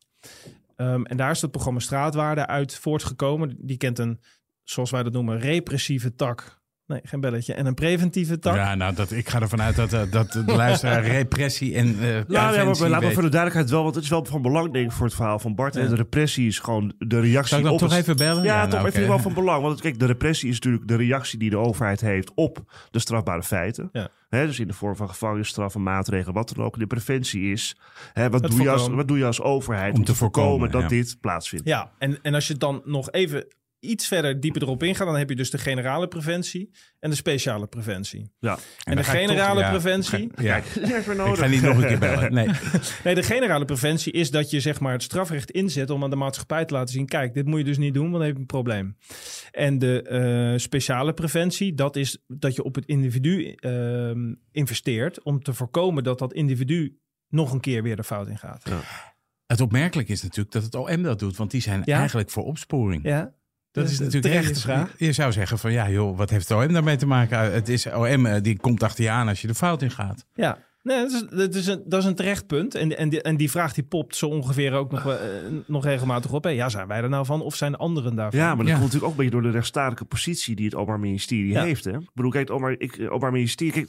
[0.76, 3.56] Ehm, en daar is het programma Straatwaarde uit voortgekomen.
[3.58, 4.20] Die kent een,
[4.62, 6.57] zoals wij dat noemen, repressieve tak
[6.88, 7.54] Nee, geen belletje.
[7.54, 8.54] En een preventieve tak.
[8.54, 11.94] Ja, nou, dat, ik ga ervan uit dat, eh, dat de luisteraar repressie en uh,
[12.00, 13.14] Nou, ja, maar preventie laten we weet.
[13.14, 15.38] voor de duidelijkheid wel, want het is wel van belang denk ik voor het verhaal
[15.38, 15.74] van Bart.
[15.74, 15.80] Ja.
[15.80, 18.42] En de repressie is gewoon de reactie Zal ik dat op toch het- even bellen?
[18.44, 19.62] Ja, toch nou, even wel van belang.
[19.62, 23.42] Want kijk, de repressie is natuurlijk de reactie die de overheid heeft op de strafbare
[23.42, 23.88] feiten.
[23.92, 24.08] Ja.
[24.28, 26.78] Hè, dus in de vorm van gevangenisstraffen, maatregelen, wat dan ook.
[26.78, 27.76] De preventie is,
[28.12, 30.50] hè, wat, doe je als, wat doe je als overheid Om om, te te voorkomen,
[30.50, 30.96] voorkomen, dat ja.
[30.96, 31.68] dit plaatsvindt?
[31.68, 33.46] Ja, en, en als je dan nog even
[33.80, 37.66] iets verder dieper erop ingaat, dan heb je dus de generale preventie en de speciale
[37.66, 38.32] preventie.
[38.38, 38.58] Ja.
[38.84, 40.30] En, de toch- generale ja, preventie.
[40.36, 41.38] Ja, ik nodig.
[41.38, 42.32] ga niet nog een keer bellen.
[42.32, 42.48] Nee.
[43.04, 46.16] Nee, de generale preventie is dat je zeg maar het strafrecht inzet om aan de
[46.16, 48.40] maatschappij te laten zien: kijk, dit moet je dus niet doen, want dan heb je
[48.40, 48.96] een probleem.
[49.50, 55.42] En de eh, speciale preventie, dat is dat je op het individu ehm, investeert om
[55.42, 58.62] te voorkomen dat dat individu nog een keer weer de fout in gaat.
[59.46, 61.98] Het opmerkelijk is natuurlijk dat het OM dat doet, want die zijn Ja?
[61.98, 63.02] eigenlijk voor opsporing.
[63.04, 63.32] Ja,
[63.78, 64.60] Dat is natuurlijk echt.
[64.60, 64.94] vraag.
[64.96, 67.52] Je zou zeggen van ja, joh, wat heeft OM daarmee te maken?
[67.52, 70.24] Het is OM eh, die komt achter je aan als je de fout in gaat.
[70.34, 72.74] Ja, nee, dat, is, dat, is een, dat is een terecht punt.
[72.74, 75.26] En, en, die, en die vraag die popt zo ongeveer ook nog, wel, eh,
[75.66, 76.44] nog regelmatig op.
[76.44, 76.50] Hè.
[76.50, 78.40] Ja, zijn wij er nou van of zijn anderen daarvan?
[78.40, 78.72] Ja, maar dat Ja.
[78.72, 81.62] komt natuurlijk ook een beetje door de rechtsstatelijke positie die het Openbaar Ministerie Ja.
[81.62, 81.84] heeft.
[81.84, 81.92] Hè?
[81.98, 83.88] Ik bedoel, kijk, het Openbaar, ik, het Openbaar Ministerie, kijk,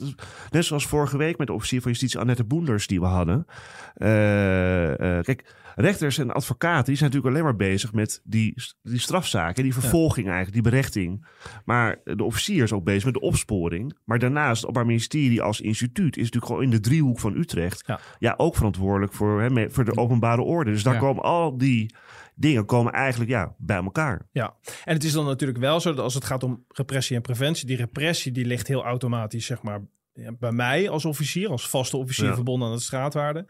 [0.50, 3.46] net zoals vorige week met de officier van justitie Annette Boenders die we hadden.
[3.94, 8.98] Eh, eh, kijk, rechters en advocaten die zijn natuurlijk alleen maar bezig met die, die
[8.98, 11.26] strafzaken, die vervolging eigenlijk, die berechting.
[11.64, 13.96] Maar de officier is ook bezig met de opsporing.
[14.04, 17.82] Maar daarnaast, het Openbaar Ministerie als instituut is natuurlijk gewoon in de driehoek van Utrecht.
[17.86, 18.00] Ja.
[18.18, 20.70] Ja, ook verantwoordelijk voor, hè, voor de openbare orde.
[20.70, 21.00] Dus daar Ja.
[21.00, 21.94] komen al die
[22.34, 24.28] dingen komen eigenlijk ja, bij elkaar.
[24.32, 24.54] Ja,
[24.84, 27.66] en het is dan natuurlijk wel zo dat als het gaat om repressie en preventie,
[27.66, 29.80] die repressie die ligt heel automatisch, zeg maar,
[30.38, 32.34] bij mij als officier, als vaste officier Ja.
[32.34, 33.46] verbonden aan het straatwaarde.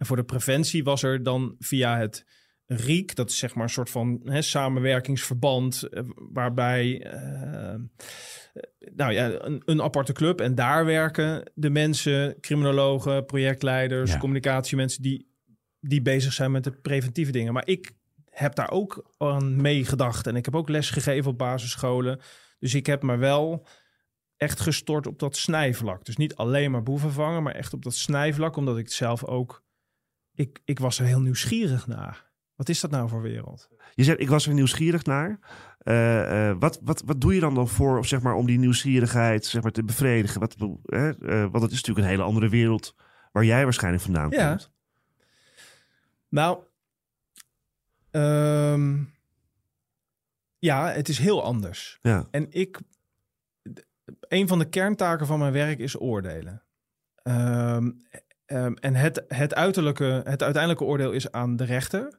[0.00, 2.24] En voor de preventie was er dan via het
[2.66, 7.74] RIEK, dat is zeg maar een soort van hè, samenwerkingsverband, eh, waarbij eh,
[8.94, 14.18] nou ja, een, een aparte club en daar werken de mensen, criminologen, projectleiders, Ja.
[14.18, 15.28] communicatiemensen die,
[15.80, 17.52] die bezig zijn met de preventieve dingen.
[17.52, 17.92] Maar ik
[18.30, 20.26] heb daar ook aan meegedacht.
[20.26, 22.20] En ik heb ook les gegeven op basisscholen.
[22.58, 23.66] Dus ik heb me wel
[24.36, 26.04] echt gestort op dat snijvlak.
[26.04, 28.56] Dus niet alleen maar boeven vangen, maar echt op dat snijvlak.
[28.56, 29.68] Omdat ik het zelf ook...
[30.40, 32.30] Ik, ik was er heel nieuwsgierig naar.
[32.54, 33.68] Wat is dat nou voor wereld?
[33.94, 35.38] Je zegt, ik was er nieuwsgierig naar.
[35.78, 38.58] Eh, eh, wat, wat, wat doe je dan dan voor of zeg maar, om die
[38.58, 40.40] nieuwsgierigheid zeg maar, te bevredigen?
[40.40, 42.94] Wat, eh, eh, want het is natuurlijk een hele andere wereld
[43.32, 44.48] waar jij waarschijnlijk vandaan Ja.
[44.48, 44.70] komt.
[46.28, 46.62] Nou,
[48.10, 49.02] ehm,
[50.58, 51.98] ja, het is heel anders.
[52.02, 52.28] Ja.
[52.30, 52.80] En ik,
[54.20, 56.62] een van de kerntaken van mijn werk is oordelen.
[57.22, 57.90] Ehm,
[58.50, 62.18] ehm, en het, het, uiterlijke, het uiteindelijke oordeel is aan de rechter.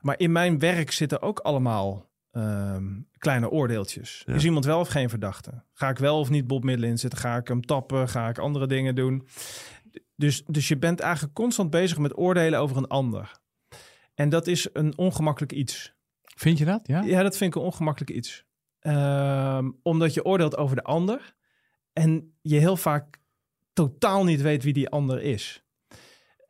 [0.00, 4.22] Maar in mijn werk zitten ook allemaal ehm, kleine oordeeltjes.
[4.26, 4.34] Ja.
[4.34, 5.62] Is iemand wel of geen verdachte?
[5.72, 7.18] Ga ik wel of niet Bob Middel inzetten?
[7.18, 8.08] Ga ik hem tappen?
[8.08, 9.26] Ga ik andere dingen doen?
[10.16, 13.40] Dus, dus je bent eigenlijk constant bezig met oordelen over een ander.
[14.14, 15.94] En dat is een ongemakkelijk iets.
[16.22, 16.80] Vind je dat?
[16.86, 17.02] Ja?
[17.02, 18.44] Ja, dat vind ik een ongemakkelijk iets.
[18.80, 21.34] Ehm, omdat je oordeelt over de ander
[21.92, 23.20] en je heel vaak
[23.72, 25.61] totaal niet weet wie die ander is.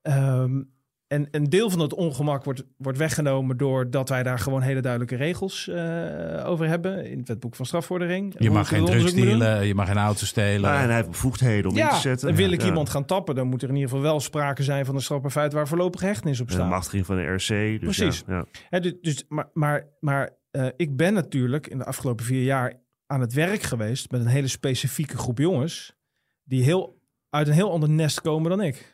[0.02, 0.62] Ehm,
[1.06, 5.16] en een deel van dat ongemak wordt, wordt weggenomen doordat wij daar gewoon hele duidelijke
[5.16, 8.34] regels eh, over hebben in het wetboek van strafvordering.
[8.38, 10.70] Je mag geen drugs stelen, je mag geen auto stelen.
[10.70, 12.28] Ah, en hij heeft bevoegdheden om in Ja, te zetten.
[12.28, 12.66] en wil ik Ja.
[12.66, 15.30] iemand gaan tappen, dan moet er in ieder geval wel sprake zijn van een strafbaar
[15.30, 16.70] feit waar voorlopige hechtenis op En de staat.
[16.70, 17.46] machtiging van de RC.
[17.48, 18.22] Dus Precies.
[18.26, 18.44] Ja, ja.
[18.68, 22.80] Hè, dus, dus, maar maar, maar eh, ik ben natuurlijk in de afgelopen vier jaar
[23.06, 25.96] aan het werk geweest met een hele specifieke groep jongens.
[26.44, 28.91] Die heel, uit een heel ander nest komen dan ik.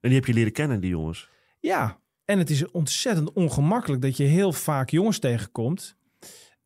[0.00, 1.28] En die heb je leren kennen, die jongens.
[1.60, 5.96] Ja, en het is ontzettend ongemakkelijk dat je heel vaak jongens tegenkomt.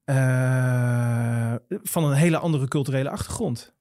[0.05, 3.75] eh, van een hele andere culturele achtergrond.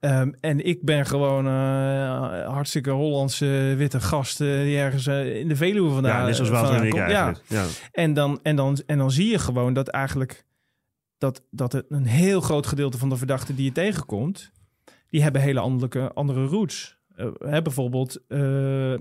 [0.00, 5.56] Ehm, en ik ben gewoon eh hartstikke Hollandse witte gast eh, die ergens in de
[5.56, 7.10] Veluwe vandaan ja, net zoals vandaan komt.
[7.10, 7.34] Ja.
[7.46, 7.66] Ja.
[7.92, 10.44] En dan, en, dan, en dan zie je gewoon dat eigenlijk
[11.18, 14.50] dat, dat een heel groot gedeelte van de verdachten die je tegenkomt,
[15.08, 16.98] die hebben hele andere, andere roots.
[17.20, 18.38] Eh, hè, bijvoorbeeld, eh,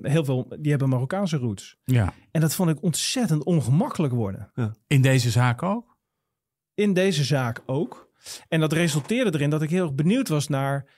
[0.01, 1.77] heel veel, die hebben Marokkaanse roots.
[1.83, 2.13] Ja.
[2.31, 4.51] En dat vond ik ontzettend ongemakkelijk worden.
[4.87, 5.97] In deze zaak ook?
[6.73, 8.11] In deze zaak ook.
[8.47, 10.89] En dat resulteerde erin dat ik heel erg benieuwd was naar,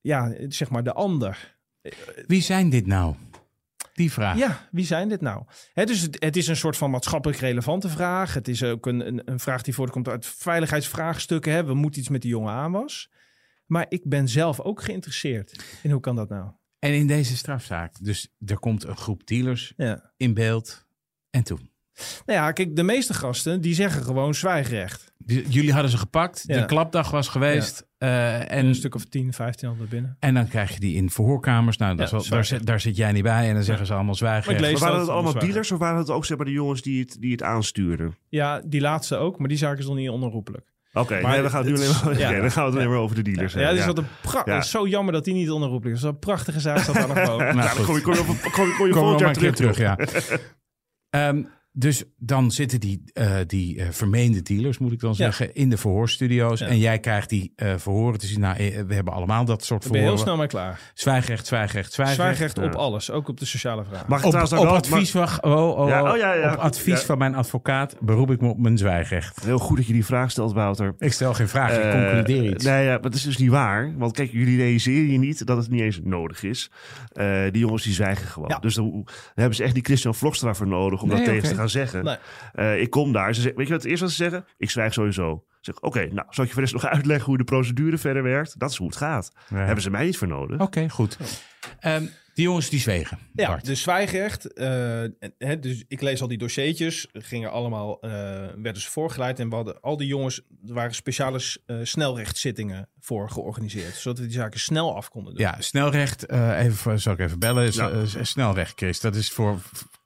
[0.00, 1.58] ja, zeg maar de ander.
[2.26, 3.14] Wie zijn dit nou?
[3.94, 4.38] Die vraag.
[4.38, 5.42] Ja, wie zijn dit nou?
[5.72, 8.34] Het is, het is een soort van maatschappelijk relevante vraag.
[8.34, 11.52] Het is ook een, een, een vraag die voortkomt uit veiligheidsvraagstukken.
[11.52, 11.64] Hè.
[11.64, 13.10] We moeten iets met die jongen aan was.
[13.66, 16.50] Maar ik ben zelf ook geïnteresseerd in hoe kan dat nou?
[16.78, 20.12] En in deze strafzaak, dus er komt een groep dealers Ja.
[20.16, 20.86] in beeld.
[21.30, 21.70] En toen?
[22.26, 25.12] Nou ja, kijk, de meeste gasten die zeggen gewoon zwijgrecht.
[25.26, 26.46] Jullie hadden ze gepakt.
[26.46, 27.86] De klapdag was geweest.
[27.98, 30.16] eh, En en, een stuk of 10, 15 hadden we binnen.
[30.20, 31.76] en dan krijg je die in verhoorkamers.
[31.76, 32.58] Nou, dat Ja, is wel- daar, zwijgrecht.
[32.60, 33.48] zit, daar zit jij niet bij.
[33.48, 34.52] En dan zeggen ze allemaal zwijgen.
[34.52, 37.00] Maar waren dat het allemaal dealers of waren het ook zeg maar, de jongens die
[37.00, 38.16] het, die het aanstuurden?
[38.28, 40.72] Ja, die laatste ook, maar die zaak is nog niet onherroepelijk.
[40.94, 42.30] Oké, Maar nee, dan gaan we het nu het alleen maar, ja.
[42.30, 43.76] oké, dan gaan we het alleen maar over de dealers Ja, hebben.
[43.76, 43.94] die is ja.
[44.02, 44.54] wat een pra- Ja.
[44.54, 46.02] dat is zo jammer dat die niet onherroepelijk is.
[46.02, 47.56] Dat is een prachtige zaak, staat daar nog boven.
[47.56, 49.32] Nou, Ja, dan kom je, kom je, kom je, kom je Komen we volgend jaar
[49.34, 49.54] terug.
[49.54, 49.98] terug, ja.
[51.10, 51.42] Ehm,
[51.76, 55.76] dus dan zitten die, eh, die eh, vermeende dealers, moet ik dan zeggen, in de
[55.76, 56.58] verhoorstudio's.
[56.60, 56.66] Ja.
[56.66, 58.40] En jij krijgt die eh, verhoren te zien.
[58.40, 58.56] Nou,
[58.86, 60.46] we hebben allemaal dat soort Daar ben je heel verhoren.
[60.48, 60.80] snel mee klaar.
[60.94, 62.20] Zwijgrecht, zwijgrecht, zwijgrecht.
[62.20, 62.70] Zwijgrecht op Ja.
[62.78, 64.06] alles, ook op de sociale vragen.
[64.08, 66.52] Mag ik Op, trouwens advies, van, oh, oh, Ja, oh, oh, ja, ja.
[66.52, 69.36] op advies van mijn advocaat beroep ik me op mijn zwijgrecht.
[69.36, 70.94] maar- Heel goed dat je die vraag stelt, Wouter.
[70.98, 72.64] Ik stel geen vraag, ik concludeer iets.
[72.64, 73.94] Nee, ja, maar dat is dus niet waar.
[73.98, 76.70] Want kijk, jullie realiseren je niet dat het niet eens nodig is.
[77.12, 78.48] Eh, die jongens die zwijgen gewoon.
[78.48, 78.58] Ja.
[78.58, 81.48] Dus dan, dan hebben ze echt die Christian Vlokstra voor nodig om Nee, dat tegen
[81.48, 82.04] te gaan zeggen.
[82.04, 82.16] Nee.
[82.52, 83.34] Eh, ik kom daar.
[83.34, 84.46] Ze zeggen, weet je wat het eerste wat ze zeggen?
[84.56, 85.44] Ik zwijg sowieso.
[85.60, 88.58] Zeg, oké, nou, zal ik je voor de nog uitleggen hoe de procedure verder werkt?
[88.58, 89.32] Dat is hoe het gaat.
[89.48, 89.56] Ja.
[89.56, 90.60] Hebben ze mij niet voor nodig.
[90.60, 91.18] Oké, goed.
[91.80, 93.18] Ehm, die jongens die zwegen.
[93.34, 93.64] Ja, Bart.
[93.64, 94.52] dus zwijgrecht.
[94.52, 95.02] eh,
[95.60, 97.08] dus ik lees al die dossiertjes.
[97.12, 98.10] Gingen allemaal, eh,
[98.56, 99.40] werden ze voorgeleid.
[99.40, 103.94] En we hadden al die jongens, er waren speciale eh, snelrechtszittingen voor georganiseerd.
[103.94, 105.42] Zodat we die zaken snel af konden doen.
[105.42, 106.26] Ja, snelrecht.
[106.26, 107.72] eh, even, voor- zal ik even bellen.
[107.72, 107.90] Ja.
[107.90, 109.00] eh, s- snelrecht, Chris.
[109.00, 109.58] Dat is voor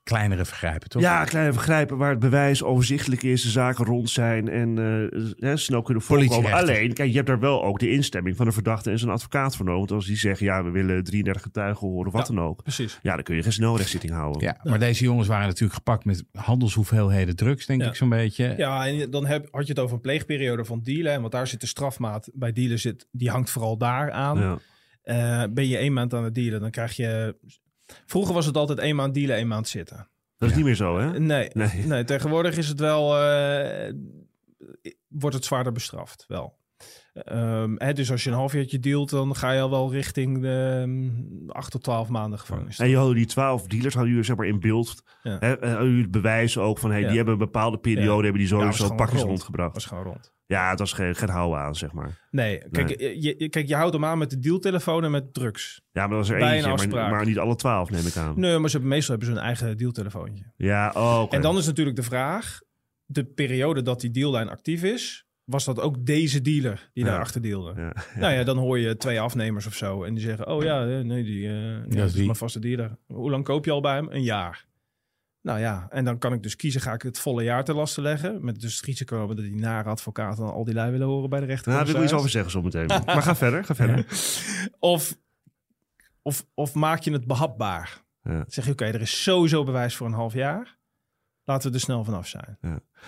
[0.03, 1.01] kleinere vergrijpen, toch?
[1.01, 5.57] Ja, kleine vergrijpen waar het bewijs overzichtelijk is, de zaken rond zijn en eh, hè,
[5.57, 6.53] snel kunnen voorkomen.
[6.53, 9.55] Alleen, kijk, je hebt daar wel ook de instemming van de verdachte en zijn advocaat
[9.55, 9.79] voor nodig.
[9.79, 12.33] Want als die zeggen, ja, we willen 33 getuigen horen of wat Ja.
[12.33, 12.63] dan ook.
[12.63, 12.99] Precies.
[13.01, 14.41] Ja, dan kun je geen snelrechtszitting houden.
[14.41, 17.87] Ja, maar deze jongens waren natuurlijk gepakt met handelshoeveelheden drugs, denk Ja.
[17.87, 18.53] ik zo'n beetje.
[18.57, 21.11] Ja, en dan heb, had je het over een pleegperiode van dealen.
[21.13, 24.39] En want daar zit de strafmaat bij dealen, zit, die hangt vooral daar aan.
[24.39, 24.57] Ja.
[25.01, 27.35] Eh, ben je één maand aan het dealen, dan krijg je...
[28.05, 30.09] Vroeger was het altijd één maand dealen, één maand zitten.
[30.37, 31.19] Dat is niet meer zo, hè?
[31.19, 31.85] Nee, Nee.
[31.85, 32.03] nee.
[32.03, 33.17] tegenwoordig is het wel...
[33.21, 33.93] eh,
[35.07, 36.58] wordt het zwaarder bestraft, wel.
[37.13, 40.83] Ehm, hè, dus als je een halfjaartje dealt, dan ga je al wel richting de
[40.85, 42.79] mm, 8 tot 12 maanden gevangenis.
[42.79, 45.03] En je hadden die twaalf dealers hadden jullie zeg maar in beeld.
[45.23, 45.37] Ja.
[45.39, 47.07] Hè, en hadden jullie het bewijs ook van, hey, Ja.
[47.07, 49.29] die hebben een bepaalde periode, hebben die sowieso gewoon pakjes rond.
[49.31, 49.73] rondgebracht.
[49.73, 50.33] was gewoon rond.
[50.45, 52.27] Ja, het was geen, geen houden aan, zeg maar.
[52.31, 55.81] Nee, kijk, Je, je- kijk, je houdt hem aan met de dealtelefoon en met drugs.
[55.91, 58.15] Ja, maar dat was er Bij een eentje, maar, maar niet alle twaalf, neem ik
[58.17, 58.39] aan.
[58.39, 60.53] Nee, maar ze hebben, meestal hebben ze hun eigen dealtelefoontje.
[60.57, 61.35] Ja, oh, oké.
[61.35, 62.59] En dan is natuurlijk de vraag,
[63.05, 67.09] de periode dat die deallijn actief is, was dat ook deze dealer die Ja.
[67.09, 67.73] daarachter dealde?
[67.75, 67.93] Ja.
[68.19, 70.99] Nou ja, dan hoor je twee afnemers of zo en die zeggen, oh ja, eh,
[70.99, 72.97] nee, die, eh, dat is mijn vaste dealer.
[73.07, 74.07] Hoe lang koop je al bij hem?
[74.11, 74.67] Een jaar.
[75.41, 78.03] Nou ja, en dan kan ik dus kiezen, ga ik het volle jaar te lasten
[78.03, 78.45] leggen?
[78.45, 81.45] Met dus het risico dat die nare advocaten al die lui willen horen bij de
[81.45, 81.71] rechter.
[81.71, 82.87] Nou, daar wil ik iets over zeggen zo meteen.
[83.05, 84.05] Maar ga verder, ga verder.
[84.79, 85.17] Of,
[86.21, 88.03] of, of maak je het behapbaar?
[88.23, 88.45] Ja.
[88.47, 90.77] Zeg je, oké, er is sowieso bewijs voor een half jaar.
[91.49, 92.57] Laten we er snel vanaf zijn.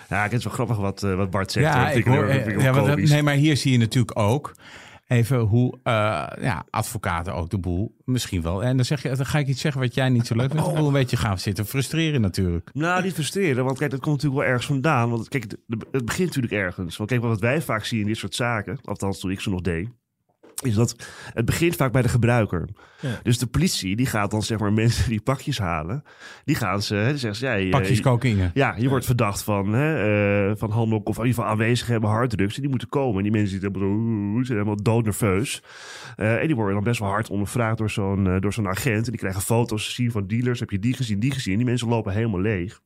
[0.08, 1.66] Ja, het is wel grappig wat, eh, wat Bart zegt.
[1.74, 4.54] Ja, ik vind hoor, ik eh, ja, dat- nee, maar hier zie je natuurlijk ook
[5.06, 5.92] even hoe eh,
[6.40, 8.62] ja, advocaten ook de boel misschien wel.
[8.64, 10.74] En dan, zeg je, dan ga ik iets zeggen wat jij niet zo leuk vindt.
[10.74, 12.70] Boel een beetje gaan zitten frustreren natuurlijk.
[12.72, 15.10] Nou, niet frustreren, want kijk, dat komt natuurlijk wel ergens vandaan.
[15.10, 15.56] Want kijk, het,
[15.92, 16.96] het begint natuurlijk ergens.
[16.96, 19.60] Want kijk, wat wij vaak zien in dit soort zaken, althans toen ik ze nog
[19.60, 19.88] deed,
[20.64, 20.96] is dat
[21.32, 22.68] het begint vaak bij de gebruiker.
[23.00, 23.08] Ja.
[23.22, 26.02] Dus de politie, die gaat dan zeg maar mensen die pakjes halen,
[26.44, 28.50] die gaan ze, hè, die zeggen ze, ja, je- Pakjes cocaïne.
[28.54, 32.10] Ja, je wordt verdacht van, hè, eh, van handel of in ieder geval aanwezig hebben
[32.10, 32.54] harddrugs.
[32.54, 33.16] En die moeten komen.
[33.16, 33.70] En die mensen die
[34.44, 35.62] zijn helemaal doodnerveus.
[36.16, 39.04] Eh en die worden dan best wel hard ondervraagd door zo'n eh, door zo'n agent.
[39.04, 40.60] En die krijgen foto's te zien van dealers.
[40.60, 41.56] Heb je die gezien, die gezien?
[41.56, 42.80] Die mensen lopen helemaal leeg.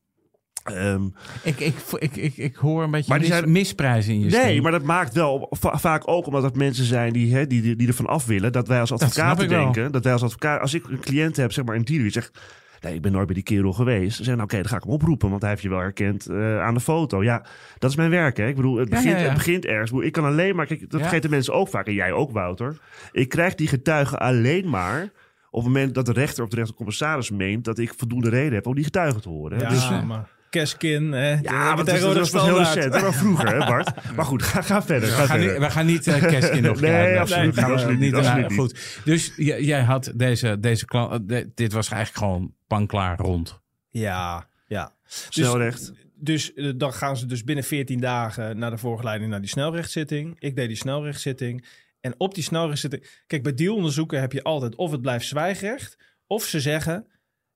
[0.69, 1.05] Ehm,
[1.43, 4.25] Ik, ik, ik, ik, ik hoor een beetje Maar die mis- zijn- misprijzen in je
[4.29, 4.61] nee, stem.
[4.61, 7.75] maar dat maakt wel va- vaak ook omdat het mensen zijn die, hè, die, die,
[7.75, 8.51] die ervan af willen.
[8.51, 9.91] Dat wij als advocaten denken.
[9.91, 12.39] Dat wij als advocaat, als ik een cliënt heb, zeg maar een dealer, die zegt.
[12.81, 14.09] Nee, ik ben nooit bij die kerel geweest.
[14.17, 16.27] Ze zeggen, nou, oké, dan ga ik hem oproepen, want hij heeft je wel herkend
[16.27, 17.23] eh, aan de foto.
[17.23, 17.45] Ja,
[17.77, 18.47] dat is mijn werk, hè.
[18.47, 19.25] Ik bedoel, het Ja, begint, ja, ja.
[19.27, 19.91] Het begint ergens.
[19.91, 20.99] Ik kan alleen maar, kijk, dat Ja.
[20.99, 22.77] vergeten mensen ook vaak, en jij ook, Wouter.
[23.11, 25.01] Ik krijg die getuigen alleen maar
[25.49, 28.67] op het moment dat de rechter of de rechtercommissaris meent dat ik voldoende reden heb
[28.67, 29.57] om die getuigen te horen.
[29.57, 29.63] hè.
[29.63, 31.29] Ja, Dus, eh, maar Keskin, hè.
[31.41, 32.93] ja, maar dat, is- dat was pas heel recent.
[32.93, 33.91] Dat was vroeger, hè, Bart?
[34.15, 35.09] Maar goed, ga, ga verder.
[35.09, 35.51] We Ga gaan, verder.
[35.53, 37.19] niet, we gaan niet uh, Keskin nog Nee, krijgen.
[37.19, 37.55] absoluut
[37.85, 38.53] Nee, niet, we absoluut.
[38.53, 39.01] Goed.
[39.05, 41.11] Dus jij had deze, deze klant...
[41.11, 43.59] eh, de- dit was eigenlijk gewoon panklaar rond.
[43.89, 44.93] Ja, ja.
[45.29, 45.91] Snelrecht.
[46.19, 50.35] Dus eh, dan gaan ze dus binnen 14 dagen naar de voorgeleiding naar die snelrechtszitting.
[50.39, 51.65] Ik deed die snelrechtszitting.
[52.01, 53.07] En op die snelrechtszitting...
[53.27, 55.97] Kijk, bij dealonderzoeken heb je altijd of het blijft zwijgrecht...
[56.27, 57.07] of ze zeggen...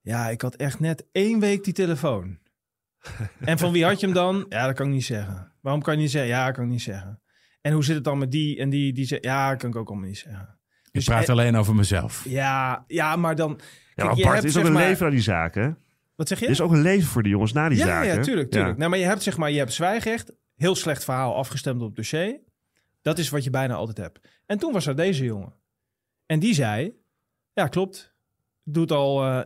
[0.04, 2.38] Ja, ik had echt net één week die telefoon.
[3.40, 4.46] en van wie had je hem dan?
[4.50, 5.52] Ja, dat kan ik niet zeggen.
[5.62, 6.30] Waarom kan je niet zeggen?
[6.30, 7.22] Ja, dat kan ik niet zeggen.
[7.62, 8.94] En hoe zit het dan met die en die?
[8.94, 10.60] Die zegt, ja, dat kan ik ook allemaal niet zeggen.
[10.84, 12.26] Ik Dus, praat eh, alleen over mezelf.
[12.28, 13.60] Ja, ja, maar dan...
[13.96, 15.78] Ja, maar je Bart, hebt, is ook een maar- leven aan die zaken.
[16.16, 16.46] Wat zeg je?
[16.46, 18.08] Er is ook een leven voor de jongens na die ja, zaken.
[18.16, 18.78] ja, tuurlijk, tuurlijk.
[18.78, 20.32] Nou, maar je hebt zeg maar, je hebt zwijgrecht.
[20.56, 22.40] heel slecht verhaal afgestemd op het dossier.
[23.02, 24.20] Dat is wat je bijna altijd hebt.
[24.46, 25.54] En toen was er deze jongen.
[26.26, 26.94] En die zei,
[27.54, 28.14] ja klopt,
[28.64, 29.42] ik doe het al, eh,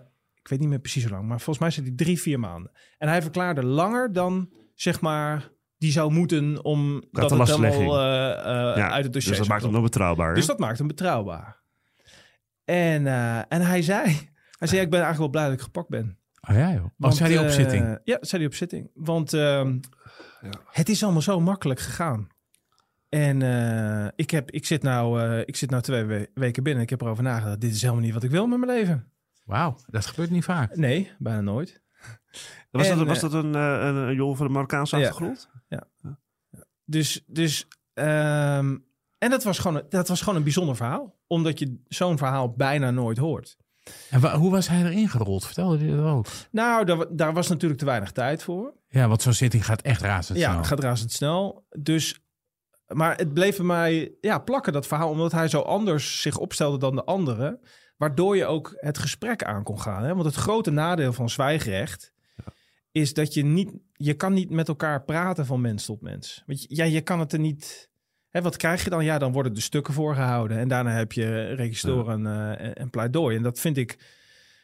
[0.45, 2.71] ik weet niet meer precies hoe lang, maar volgens mij zit hij drie, vier maanden.
[2.97, 8.31] En hij verklaarde langer dan, zeg maar, die zou moeten om dat het helemaal eh,
[8.71, 10.33] eh, Ja, uit het dossier dus dat maakt hem nog betrouwbaar.
[10.33, 11.61] dus dat maakt hem betrouwbaar.
[12.65, 14.03] En, eh, en hij zei,
[14.57, 16.17] hij zei, ik ben eigenlijk wel blij dat ik gepakt ben.
[16.49, 16.83] Oh ja, joh.
[16.85, 17.99] Of Want, zei hij op zitting?
[18.03, 18.89] Ja, zei hij op zitting.
[18.93, 19.79] Want ehm,
[20.71, 22.27] het is allemaal zo makkelijk gegaan.
[23.09, 26.83] En eh, ik, heb, ik, zit nou, eh, ik zit nou twee we- weken binnen.
[26.83, 27.61] Ik heb erover nagedacht.
[27.61, 29.11] Dit is helemaal niet wat ik wil met mijn leven.
[29.45, 30.75] Wauw, dat gebeurt niet vaak.
[30.75, 31.81] Nee, bijna nooit.
[32.71, 35.07] was, en, dat, was eh, dat een, eh, een, een jongen van de Marokkaanse Ja.
[35.07, 35.49] achtergrond?
[36.87, 38.77] Dus, dus ehm,
[39.17, 41.19] en dat was, gewoon, dat was gewoon een bijzonder verhaal.
[41.27, 43.57] Omdat je zo'n verhaal bijna nooit hoort.
[44.09, 45.45] En wa- hoe was hij erin gerold?
[45.45, 46.25] Vertelde je dat ook?
[46.51, 48.73] Nou, daar, daar was natuurlijk te weinig tijd voor.
[48.87, 50.51] Ja, want zo'n zitting gaat echt razendsnel.
[50.51, 51.65] Ja, het gaat razendsnel.
[51.79, 52.19] Dus,
[52.87, 55.09] maar het bleef bij mij ja, plakken, dat verhaal.
[55.09, 57.59] Omdat hij zo anders zich opstelde dan de anderen.
[57.97, 60.03] Waardoor je ook het gesprek aan kon gaan.
[60.03, 60.13] Hè?
[60.13, 62.13] Want het grote nadeel van zwijgrecht...
[62.91, 63.71] is dat je niet...
[63.93, 66.43] Je kan niet met elkaar praten van mens tot mens.
[66.45, 67.89] Want je, ja, je kan het er niet...
[68.29, 69.03] Hè, wat krijg je dan?
[69.05, 70.57] Ja, dan worden de stukken voorgehouden.
[70.57, 73.37] En daarna heb je registoren en, eh, en, en pleidooi.
[73.37, 73.97] En dat vind ik...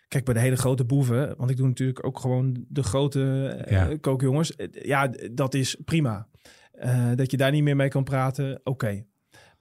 [0.08, 3.72] Kijk, bij de hele grote boeven, want ik doe natuurlijk ook gewoon de grote eh,
[3.72, 3.98] Ja.
[3.98, 4.56] kookjongens.
[4.56, 6.28] Eh, Ja, dat is prima.
[7.16, 9.06] Dat je daar niet meer mee kan praten, oké.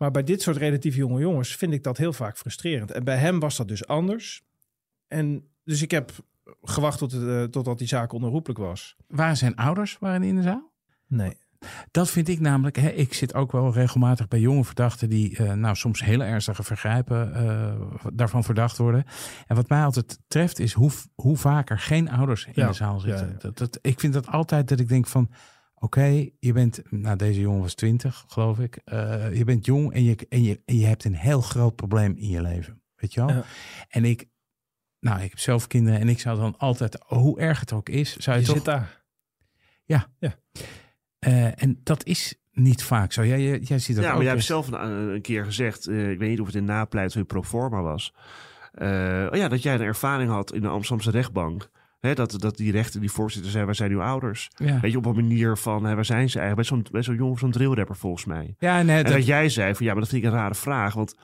[0.00, 2.90] Maar bij dit soort relatief jonge jongens vind ik dat heel vaak frustrerend.
[2.90, 4.42] En bij hem was dat dus anders.
[5.08, 6.12] En dus ik heb
[6.62, 8.96] gewacht tot het, eh, totdat die zaak onherroepelijk was.
[9.06, 10.72] Waren zijn ouders waren in de zaal?
[11.06, 11.36] Nee.
[11.90, 12.76] Dat vind ik namelijk.
[12.76, 16.62] Hè, ik zit ook wel regelmatig bij jonge verdachten die eh, nou soms hele ernstige
[16.62, 17.80] vergrijpen eh,
[18.12, 19.04] daarvan verdacht worden.
[19.46, 23.00] En wat mij altijd treft is hoe, hoe vaker geen ouders in Ja, de zaal
[23.00, 23.26] zitten.
[23.26, 23.38] ja, ja.
[23.38, 25.30] Dat, dat, ik vind dat altijd dat ik denk van.
[25.82, 28.76] Oké, je bent, nou deze jongen was 20, geloof ik.
[28.84, 32.16] Eh, je bent jong en je, en, je, en je hebt een heel groot probleem
[32.16, 32.82] in je leven.
[32.96, 33.28] Weet je wel?
[33.36, 33.44] Ja.
[33.88, 34.28] En ik,
[35.00, 38.16] nou, ik heb zelf kinderen en ik zou dan altijd, hoe erg het ook is,
[38.16, 38.98] zou je, Je toch zit daar.
[41.18, 43.24] Eh, en dat is niet vaak zo.
[43.24, 44.16] Jij, jij, jij ziet dat Ja, ook.
[44.16, 46.64] maar jij hebt zelf een, een keer gezegd, eh, ik weet niet of het in
[46.64, 48.14] napleit van je proforma was.
[48.72, 51.70] eh, oh ja, dat jij een ervaring had in de Amsterdamse rechtbank.
[52.00, 54.50] Hè, dat, dat die rechter, die voorzitter zei, waar zijn uw ouders?
[54.54, 56.68] Ja, Weet je, op een manier van, hè, waar zijn ze eigenlijk?
[56.68, 58.54] Bij zo'n, bij zo'n jongen, zo'n drillrapper volgens mij.
[58.58, 60.54] ja nee, En dat, dat jij zei van, ja, maar dat vind ik een rare
[60.54, 60.94] vraag.
[60.94, 61.14] Want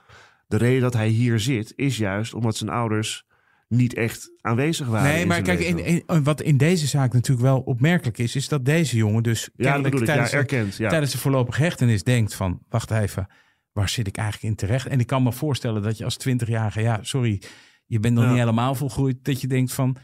[0.49, 3.25] de reden dat hij hier zit, is juist omdat zijn ouders
[3.69, 5.13] niet echt aanwezig waren.
[5.13, 8.49] nee, maar zijn kijk, in, in- wat in deze zaak natuurlijk wel opmerkelijk is, is
[8.49, 10.77] dat deze jongen dus ja, ik, tijdens, de- erkend.
[10.77, 10.89] Ja.
[10.89, 13.27] tijdens de voorlopige hechtenis denkt van, wacht even,
[13.73, 14.87] waar zit ik eigenlijk in terecht?
[14.87, 17.43] En ik kan me voorstellen dat je als 20-jarige, ja, sorry,
[17.87, 18.31] je bent nog Ja.
[18.31, 19.97] niet helemaal volgroeid, dat je denkt van,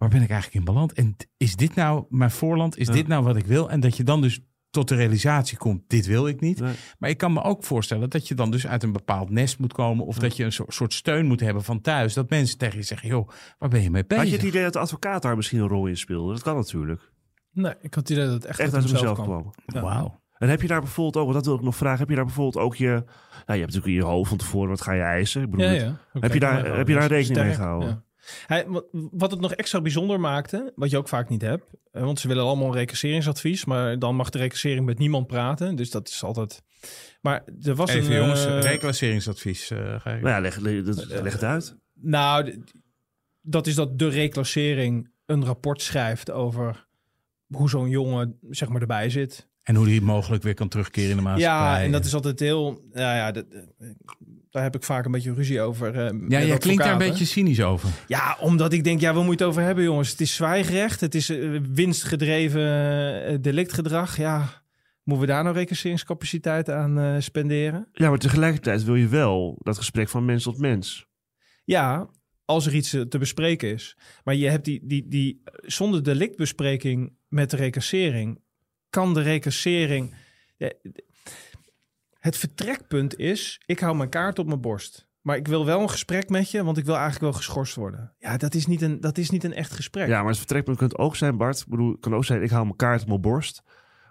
[0.00, 0.92] waar ben ik eigenlijk in beland?
[0.92, 2.76] En is dit nou mijn voorland?
[2.78, 2.92] Is Ja.
[2.92, 3.70] dit nou wat ik wil?
[3.70, 6.60] En dat je dan dus tot de realisatie komt, dit wil ik niet.
[6.60, 6.74] Nee.
[6.98, 9.72] Maar ik kan me ook voorstellen dat je dan dus uit een bepaald nest moet
[9.72, 10.06] komen.
[10.06, 12.14] Of dat je een soort, steun moet hebben van thuis.
[12.14, 14.22] Dat mensen tegen je zeggen, joh, waar ben je mee bezig?
[14.24, 16.32] Had je het idee dat de advocaat daar misschien een rol in speelde?
[16.32, 17.12] Dat kan natuurlijk.
[17.52, 19.50] Nee, ik had het idee dat het echt, Echt uit hemzelf kwam.
[19.66, 19.80] Ja.
[19.80, 20.20] Wauw.
[20.38, 22.24] En heb je daar bijvoorbeeld ook, want dat wil ik nog vragen, heb je daar
[22.24, 23.04] bijvoorbeeld ook je, nou,
[23.46, 25.42] je hebt natuurlijk in je hoofd van tevoren, wat ga je eisen?
[25.42, 25.96] Ik bedoel, Ja, ja.
[26.20, 28.04] Heb je daar- heb je daar rekening mee gehouden?
[28.46, 32.20] Hij, wat, het nog extra bijzonder maakte, wat je ook vaak niet hebt, eh, want
[32.20, 36.08] ze willen allemaal een recasseringsadvies, maar dan mag de recassering met niemand praten, dus dat
[36.08, 36.62] is altijd.
[37.20, 39.70] Maar er was Even een jongens, eh, reclasseringsadvies.
[39.70, 40.22] eh, ga ik.
[40.22, 41.76] Nou ja, leg, leg, leg het uit.
[41.94, 42.64] Nou,
[43.40, 46.86] dat is dat de reclassering een rapport schrijft over
[47.46, 49.48] hoe zo'n jongen zeg maar erbij zit.
[49.70, 51.78] En hoe die mogelijk weer kan terugkeren in de maatschappij.
[51.78, 52.88] Ja, en dat is altijd heel.
[52.92, 53.44] Ja, ja, dat,
[53.78, 53.88] eh,
[54.50, 56.06] daar heb ik vaak een beetje ruzie over.
[56.06, 57.88] eh, met Ja, jij klinkt daar een beetje cynisch over.
[58.06, 60.10] Ja, omdat ik denk, ja, waar moet je het over hebben, jongens?
[60.10, 64.16] Het is zwijgrecht, het is eh, winstgedreven delictgedrag.
[64.16, 64.62] Ja,
[65.04, 67.88] moeten we daar nou recasseringscapaciteit aan eh, spenderen?
[67.92, 71.06] Ja, maar tegelijkertijd wil je wel dat gesprek van mens tot mens.
[71.64, 72.08] Ja,
[72.44, 73.96] als er iets te bespreken is.
[74.24, 78.40] Maar je hebt die, die, die zonder delictbespreking met de recassering,
[78.90, 80.14] kan de recassering.
[82.18, 85.08] Het vertrekpunt is, ik hou mijn kaart op mijn borst.
[85.20, 88.14] Maar ik wil wel een gesprek met je, want ik wil eigenlijk wel geschorst worden.
[88.18, 90.08] Ja, dat is niet een, dat is niet een echt gesprek.
[90.08, 91.60] Ja, maar het vertrekpunt kan ook zijn, Bart.
[91.60, 93.62] Ik bedoel, het kan ook zijn, ik haal mijn kaart op mijn borst.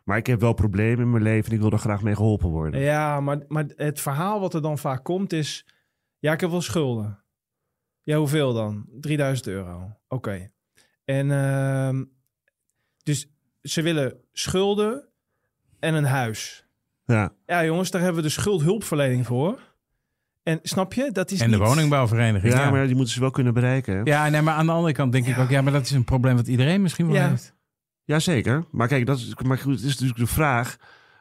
[0.03, 2.49] Maar ik heb wel problemen in mijn leven en ik wil er graag mee geholpen
[2.49, 2.79] worden.
[2.79, 5.65] Ja, maar, maar het verhaal wat er dan vaak komt is...
[6.19, 7.23] Ja, ik heb wel schulden.
[8.03, 8.85] Ja, hoeveel dan?
[8.99, 9.97] 3000 euro.
[10.07, 10.51] Oké.
[11.05, 12.03] En ehm,
[13.03, 15.07] dus ze willen schulden
[15.79, 16.65] en een huis.
[17.05, 19.59] Ja, Ja, jongens, daar hebben we de schuldhulpverlening voor.
[20.43, 22.53] En snap je, dat is En de niet- woningbouwvereniging.
[22.53, 23.95] ja, Ja, maar die moeten ze wel kunnen bereiken.
[23.95, 24.01] hè?
[24.03, 25.49] ja nee, maar aan de andere kant denk ik ook...
[25.49, 27.29] Ja, maar dat is een probleem wat iedereen misschien wel Ja.
[27.29, 27.55] heeft.
[28.03, 28.65] Jazeker.
[28.71, 30.77] Maar kijk, dat is, maar goed, het is natuurlijk de vraag.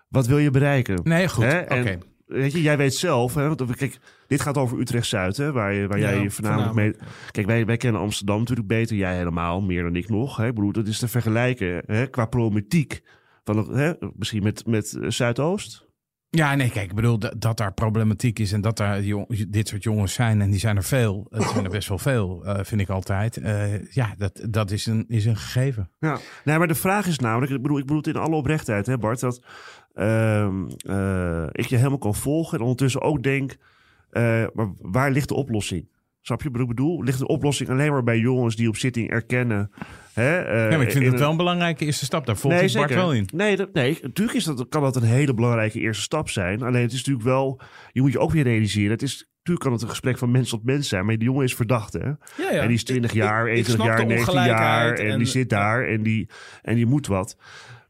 [0.09, 1.01] Wat wil je bereiken?
[1.03, 1.45] Nee, goed.
[1.45, 1.53] Oké.
[1.55, 5.89] En, Weet je, jij weet zelf, hè, want kijk, dit gaat over Utrecht-Zuid, hè, waar,
[5.89, 6.95] waar Ja, jij je voornamelijk mee...
[7.31, 10.37] Kijk, wij, wij kennen Amsterdam natuurlijk beter, jij helemaal, meer dan ik nog.
[10.37, 10.47] Hè.
[10.47, 13.03] Ik bedoel, dat is te vergelijken hè, qua problematiek.
[13.45, 15.87] Van, hè, misschien met, met eh, Zuidoost.
[16.31, 19.69] Ja, nee, kijk, ik bedoel dat, dat daar problematiek is en dat daar jong- dit
[19.69, 21.27] soort jongens zijn en die zijn er veel.
[21.31, 23.37] Het zijn er best wel veel, eh, vind ik altijd.
[23.37, 25.91] Eh, ja, dat, dat is, een, is een gegeven.
[25.99, 28.87] Ja, nee, maar de vraag is namelijk, ik bedoel, ik bedoel het in alle oprechtheid,
[28.87, 29.43] hè Bart, dat
[31.53, 33.57] ik je helemaal kan volgen en ondertussen ook denk,
[34.11, 35.89] eh, maar waar ligt de oplossing?
[36.21, 37.03] Snap je wat ik bedoel?
[37.03, 39.71] Ligt de oplossing alleen maar bij jongens die op zitting erkennen?
[40.13, 42.27] Hè, eh, ik vind in het wel een belangrijke eerste stap.
[42.27, 43.29] Daar volg ik Bart wel in.
[43.35, 46.63] Nee, dat, nee, natuurlijk is dat, kan dat een hele belangrijke eerste stap zijn.
[46.63, 47.61] Alleen het is natuurlijk wel,
[47.93, 48.91] je moet je ook weer realiseren.
[48.91, 51.45] Het is, natuurlijk kan het een gesprek van mens tot mens zijn, maar die jongen
[51.45, 51.99] is verdacht, hè?
[52.07, 52.49] Ja, ja.
[52.51, 54.93] En die is 20 Ik- jaar, ik- ik 21 snap jaar, de 19 jaar.
[54.95, 56.29] En, en- die zit daar en die,
[56.63, 57.37] en die moet wat.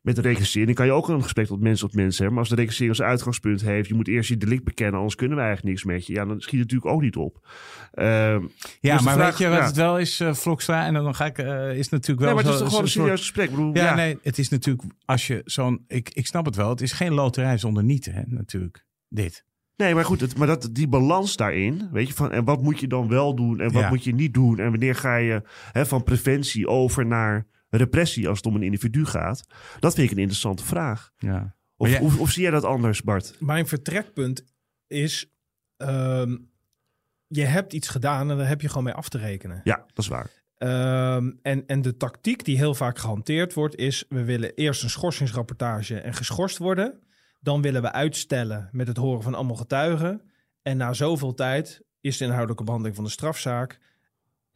[0.09, 2.35] Met de registrering kan je ook een gesprek tot mens tot mens hebben.
[2.35, 3.89] Maar als de registrering als uitgangspunt heeft...
[3.89, 6.13] je moet eerst je delict bekennen, anders kunnen we eigenlijk niks met je.
[6.13, 7.47] Ja, dan schiet het natuurlijk ook niet op.
[7.93, 8.09] Ehm,
[8.81, 9.65] Ja, Dus maar vraag- weet je wat ja.
[9.65, 10.87] het wel is, eh Vlokstra?
[10.87, 12.91] En dan ga ik, eh, is natuurlijk wel nee, maar het is toch gewoon een
[12.91, 13.51] serieus gesprek.
[13.51, 15.85] Bedoel, Ja, ja, nee, het is natuurlijk als je zo'n.
[15.87, 16.69] Ik, ik snap het wel.
[16.69, 18.85] Het is geen loterij zonder niet, hè, natuurlijk.
[19.09, 19.45] Dit.
[19.77, 22.81] Nee, maar goed, het, maar dat, die balans daarin, weet je, van en wat moet
[22.81, 23.89] je dan wel doen en wat Ja.
[23.89, 25.43] moet je niet doen en wanneer ga je
[25.73, 27.47] hè, van preventie over naar
[27.77, 29.45] repressie als het om een individu gaat,
[29.81, 31.11] dat vind ik een interessante vraag.
[31.19, 31.57] Ja.
[31.77, 33.35] Of, Maar jij- of, of zie jij dat anders, Bart?
[33.41, 34.45] Mijn vertrekpunt
[34.87, 35.31] is...
[35.77, 36.37] ehm,
[37.27, 39.61] je hebt iets gedaan en daar heb je gewoon mee af te rekenen.
[39.65, 40.31] Ja, dat is waar.
[40.57, 44.05] Ehm, en, en de tactiek die heel vaak gehanteerd wordt is...
[44.09, 47.01] we willen eerst een schorsingsrapportage en geschorst worden.
[47.41, 50.23] Dan willen we uitstellen met het horen van allemaal getuigen.
[50.63, 53.79] En na zoveel tijd is de inhoudelijke behandeling van de strafzaak.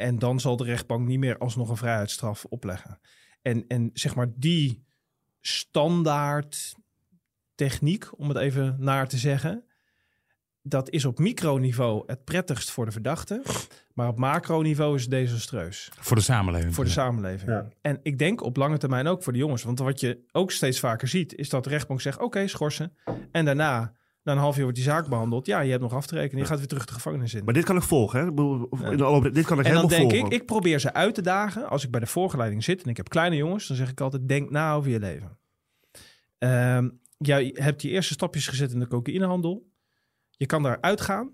[0.03, 3.01] En dan zal de rechtbank niet meer alsnog een vrijheidsstraf opleggen.
[3.43, 4.85] En, en zeg maar die
[5.41, 6.75] standaard
[7.55, 9.65] techniek, om het even naar te zeggen...
[10.63, 13.43] dat is op microniveau het prettigst voor de verdachte...
[13.95, 16.75] Maar op macroniveau is het desastreus Voor de samenleving.
[16.75, 17.51] voor de samenleving.
[17.51, 17.69] Ja.
[17.81, 19.63] En ik denk op lange termijn ook voor de jongens.
[19.63, 22.97] Want wat je ook steeds vaker ziet, is dat de rechtbank zegt: oké, schorsen.
[23.33, 25.47] En daarna, na een half jaar wordt die zaak behandeld.
[25.47, 26.43] Ja, je hebt nog af te rekenen.
[26.43, 27.45] Je gaat weer terug de gevangenis in.
[27.45, 28.27] Maar dit kan ik volgen, hè?
[28.91, 30.27] In alle, dit kan ik en dan helemaal denk volgen.
[30.27, 31.69] ik, ik probeer ze uit te dagen.
[31.69, 34.29] Als ik bij de voorgeleiding zit en ik heb kleine jongens, dan zeg ik altijd:
[34.29, 35.39] denk na over je leven.
[36.39, 36.89] Ehm
[37.27, 39.71] jij hebt je eerste stapjes gezet in de cocaïnehandel.
[40.31, 41.33] Je kan daar uitgaan.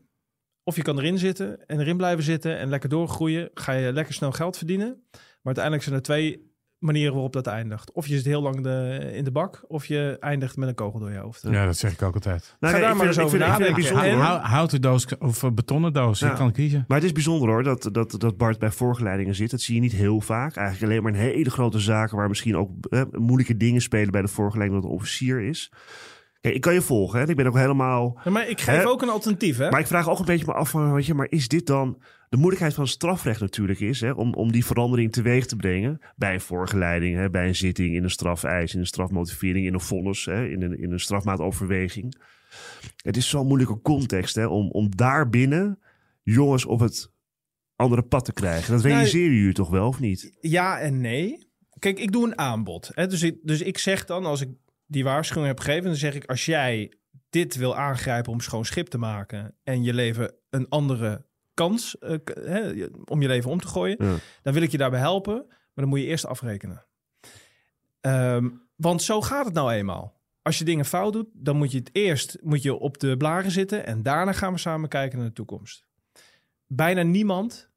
[0.62, 3.51] Of je kan erin zitten en erin blijven zitten en lekker doorgroeien.
[3.55, 5.03] Ga je lekker snel geld verdienen.
[5.11, 7.93] Maar uiteindelijk zijn er twee manieren waarop dat eindigt.
[7.93, 11.01] Of je zit heel lang de, in de bak, of je eindigt met een kogel
[11.01, 11.43] door je hoofd.
[11.51, 12.57] Ja, dat zeg ik ook altijd.
[12.61, 14.41] Nou, Ga nee, daar ik maar vind- eens over nadenken.
[14.51, 16.18] Houten doos of eh, betonnen doos.
[16.18, 16.31] Ja.
[16.31, 16.85] Je kan kiezen.
[16.89, 19.51] Maar het is bijzonder hoor, dat, dat, dat Bart bij voorgeleidingen zit.
[19.51, 20.57] Dat zie je niet heel vaak.
[20.57, 24.22] Eigenlijk alleen maar in hele grote zaken waar misschien ook eh, moeilijke dingen spelen bij
[24.22, 25.72] de voorgeleiding dat een officier is.
[26.41, 27.28] Kijk, ik kan je volgen, hè.
[27.28, 28.20] Ik ben ook helemaal...
[28.24, 28.86] Ja, maar ik geef Hè?
[28.86, 29.70] ook een alternatief, hè?
[29.70, 32.03] Maar ik vraag ook een beetje me af van, weet je, maar is dit dan...
[32.28, 36.01] De moeilijkheid van strafrecht natuurlijk is, hè, om, om die verandering teweeg te brengen.
[36.16, 39.80] Bij een voorgeleiding, hè, bij een zitting, in een strafeis, in een strafmotivering, in een
[39.80, 42.20] vonnis, hè, in, een, in een strafmaatoverweging.
[43.03, 45.78] Het is zo'n moeilijke context hè, om, om daarbinnen
[46.22, 47.11] jongens op het
[47.76, 48.72] andere pad te krijgen.
[48.72, 50.36] Dat Nou, realiseren jullie toch wel, of niet?
[50.41, 51.47] Ja en nee.
[51.78, 52.91] Kijk, ik doe een aanbod.
[52.95, 53.07] Hè?
[53.07, 54.49] Dus, ik, dus ik zeg dan, als ik
[54.89, 56.93] die waarschuwing heb gegeven, dan zeg ik: als jij
[57.30, 62.86] dit wil aangrijpen om schoon schip te maken en je leven een andere kans eh,
[63.05, 64.16] om je leven om te gooien, Ja.
[64.43, 66.86] dan wil ik je daarbij helpen, maar dan moet je eerst afrekenen.
[68.01, 70.16] Ehm, want zo gaat het nou eenmaal.
[70.43, 73.51] Als je dingen fout doet, dan moet je het eerst moet je op de blaren
[73.51, 75.86] zitten en daarna gaan we samen kijken naar de toekomst.
[76.66, 77.70] Bijna niemand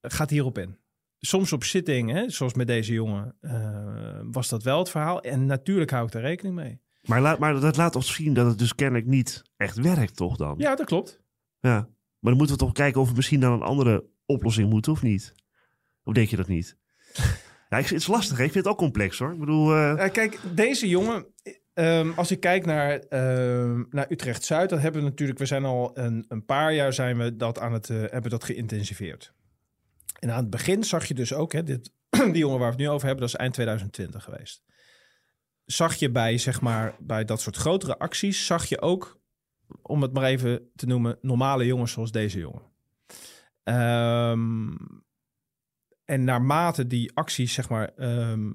[0.00, 0.78] gaat hierop in.
[1.20, 5.20] Soms op zitting, hè, zoals met deze jongen, eh, was dat wel het verhaal.
[5.22, 6.80] En natuurlijk hou ik daar rekening mee.
[7.02, 10.36] Maar, laat, maar dat laat ons zien dat het dus kennelijk niet echt werkt, toch
[10.36, 10.54] dan?
[10.58, 11.20] Ja, dat klopt.
[11.60, 11.88] Ja.
[12.18, 15.02] Maar dan moeten we toch kijken of we misschien naar een andere oplossing moeten, of
[15.02, 15.34] niet?
[16.04, 16.76] Of denk je dat niet?
[17.68, 18.44] ja, het is lastig, hè?
[18.44, 19.32] ik vind het ook complex hoor.
[19.32, 21.26] Ik bedoel, eh, kijk, deze jongen,
[21.74, 25.90] ehm, als ik kijk naar, ehm, naar Utrecht-Zuid, dan hebben we natuurlijk, we zijn al
[25.98, 29.32] een, een paar jaar zijn we dat aan het, eh, hebben dat geïntensiveerd.
[30.20, 31.92] En aan het begin zag je dus ook, hè, dit,
[32.32, 34.64] die jongen waar we het nu over hebben, dat is eind 2020 geweest.
[35.64, 39.20] Zag je bij, zeg maar, bij dat soort grotere acties, zag je ook,
[39.82, 42.62] om het maar even te noemen, normale jongens zoals deze jongen.
[43.62, 44.74] Ehm,
[46.04, 48.50] en naarmate die acties, zeg maar, ehm,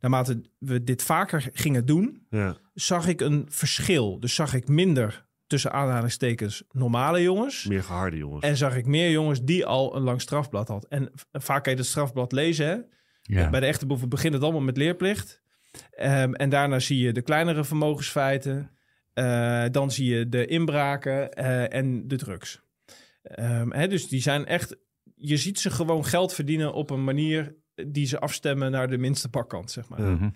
[0.00, 2.56] naarmate we dit vaker gingen doen, ja.
[2.74, 4.20] zag ik een verschil.
[4.20, 7.66] Dus zag ik minder tussen aanhalingstekens normale jongens.
[7.66, 8.44] meer geharde jongens.
[8.44, 10.86] En zag ik meer jongens die al een lang strafblad had.
[10.86, 12.66] En vaak kan je het strafblad lezen.
[12.66, 12.76] Hè?
[13.22, 13.50] Ja.
[13.50, 15.42] Bij de echte boeven begint het allemaal met leerplicht.
[15.90, 18.70] Ehm, en daarna zie je de kleinere vermogensfeiten.
[19.12, 22.60] Eh, dan zie je de inbraken eh, en de drugs.
[23.22, 24.76] Ehm, hè, dus die zijn echt.
[25.14, 29.28] Je ziet ze gewoon geld verdienen op een manier die ze afstemmen naar de minste
[29.28, 30.00] pakkant, zeg maar.
[30.00, 30.30] Mhm.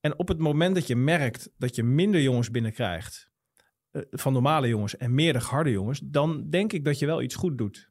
[0.00, 3.32] En op het moment dat je merkt dat je minder jongens binnenkrijgt
[4.10, 7.34] van normale jongens en meer de harde jongens, dan denk ik dat je wel iets
[7.34, 7.90] goed doet.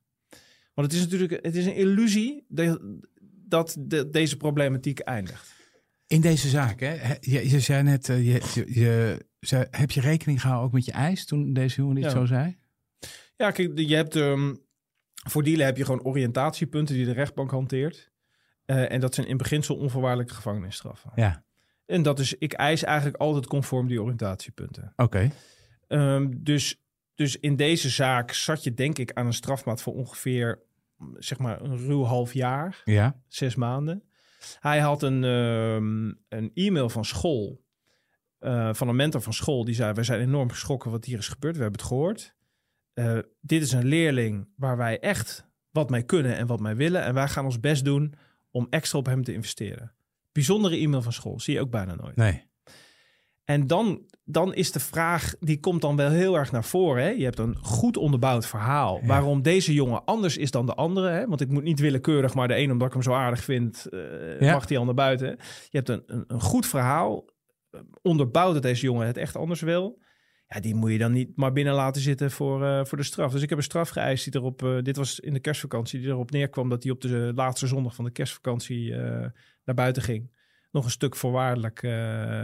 [0.73, 2.79] Want het is natuurlijk het is een illusie dat,
[3.47, 5.53] dat de- deze problematiek eindigt.
[6.07, 7.13] In deze zaak, hè?
[7.19, 10.85] Je, je zei net, eh, je, je, je zei, heb je rekening gehouden ook met
[10.85, 12.09] je eis toen deze jongen dit Ja.
[12.09, 12.57] zo zei?
[13.35, 14.55] Ja, kijk, je hebt ehm,
[15.29, 18.11] voor dealen heb je gewoon oriëntatiepunten die de rechtbank hanteert.
[18.65, 21.11] Eh, en dat zijn in beginsel onvoorwaardelijke gevangenisstraffen.
[21.15, 21.43] Ja,
[21.85, 24.93] En dat is, ik eis eigenlijk altijd conform die oriëntatiepunten.
[24.95, 25.31] oké.
[25.93, 26.83] Ehm, dus,
[27.15, 30.63] dus in deze zaak zat je denk ik aan een strafmaat voor ongeveer,
[31.13, 34.03] zeg maar, een ruw half jaar, Ja, zes maanden.
[34.59, 37.63] Hij had een, ehm, een e-mail van school,
[38.39, 41.27] eh, van een mentor van school, die zei, wij zijn enorm geschrokken wat hier is
[41.27, 42.35] gebeurd, we hebben het gehoord.
[42.93, 47.03] Eh, dit is een leerling waar wij echt wat mee kunnen en wat mee willen.
[47.03, 48.13] En wij gaan ons best doen
[48.51, 49.93] om extra op hem te investeren.
[50.31, 52.15] Bijzondere e-mail van school, zie je ook bijna nooit.
[52.15, 52.51] nee.
[53.45, 57.03] En dan, dan is de vraag, die komt dan wel heel erg naar voren.
[57.03, 57.09] Hè?
[57.09, 58.99] Je hebt een goed onderbouwd verhaal.
[59.01, 59.07] Ja.
[59.07, 61.09] Waarom deze jongen anders is dan de andere.
[61.09, 61.27] Hè?
[61.27, 64.39] Want ik moet niet willekeurig, maar de een omdat ik hem zo aardig vind, eh,
[64.39, 64.53] Ja.
[64.53, 65.27] mag die ander buiten.
[65.69, 67.25] Je hebt een, een, een goed verhaal.
[67.71, 70.01] eh, Onderbouwd dat deze jongen het echt anders wil.
[70.47, 73.31] Ja, die moet je dan niet maar binnen laten zitten voor, eh, voor de straf.
[73.31, 76.31] Dus ik heb een straf geëist die erop, dit was in de kerstvakantie, die erop
[76.31, 78.95] neerkwam dat hij op de laatste zondag van de kerstvakantie
[79.65, 80.31] naar buiten ging.
[80.71, 81.81] Nog een stuk voorwaardelijk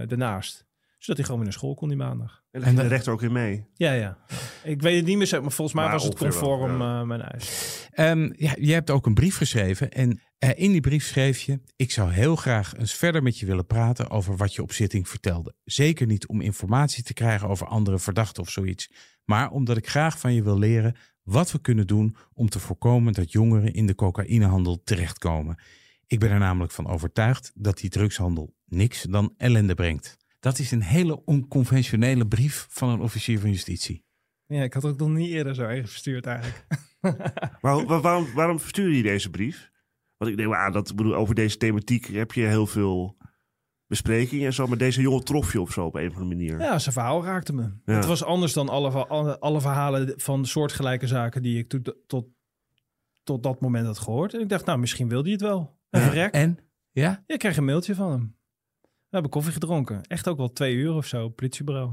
[0.07, 0.67] daarnaast
[0.99, 2.43] zodat hij gewoon weer naar school kon die maandag.
[2.51, 3.65] En de de- rechter ook in mee.
[3.73, 4.17] Ja, ja.
[4.63, 6.99] Ik weet het niet meer, maar volgens mij Maar was het wel, conform ja.
[6.99, 7.87] eh, mijn eis.
[7.91, 9.91] Ehm, ja, je hebt ook een brief geschreven.
[9.91, 13.45] En eh, in die brief schreef je: Ik zou heel graag eens verder met je
[13.45, 15.53] willen praten over wat je op zitting vertelde.
[15.63, 18.91] Zeker niet om informatie te krijgen over andere verdachten of zoiets.
[19.25, 23.13] Maar omdat ik graag van je wil leren wat we kunnen doen om te voorkomen
[23.13, 25.59] dat jongeren in de cocaïnehandel terechtkomen.
[26.07, 30.17] Ik ben er namelijk van overtuigd dat die drugshandel niks dan ellende brengt.
[30.39, 34.03] Dat is een hele onconventionele brief van een officier van justitie.
[34.45, 36.65] Ja, ik had ook nog niet eerder zo even verstuurd eigenlijk.
[37.61, 39.71] Maar waarom, waarom verstuurde je deze brief?
[40.17, 43.17] Want ik denk, ah, dat, bedoel, over deze thematiek heb je heel veel
[43.87, 44.67] besprekingen en zo.
[44.67, 46.59] Maar deze jongen trof je op zo op een of andere manier.
[46.59, 47.71] Ja, zijn verhaal raakte me.
[47.85, 47.93] Ja.
[47.95, 52.27] Het was anders dan alle, alle, alle verhalen van soortgelijke zaken die ik tot, tot,
[53.23, 54.33] tot dat moment had gehoord.
[54.33, 55.77] En ik dacht, nou, misschien wilde hij het wel.
[55.89, 56.05] En Ja.
[56.07, 56.33] verrek.
[56.33, 56.57] En?
[56.91, 57.09] Ja?
[57.09, 58.37] Ja, ik kreeg een mailtje van hem.
[59.09, 60.01] We hebben koffie gedronken.
[60.03, 61.91] Echt ook wel twee uur of zo, politiebureau.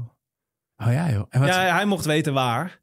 [0.77, 1.25] Oh ja, joh.
[1.29, 2.81] En wat, Ja, hij mocht weten waar.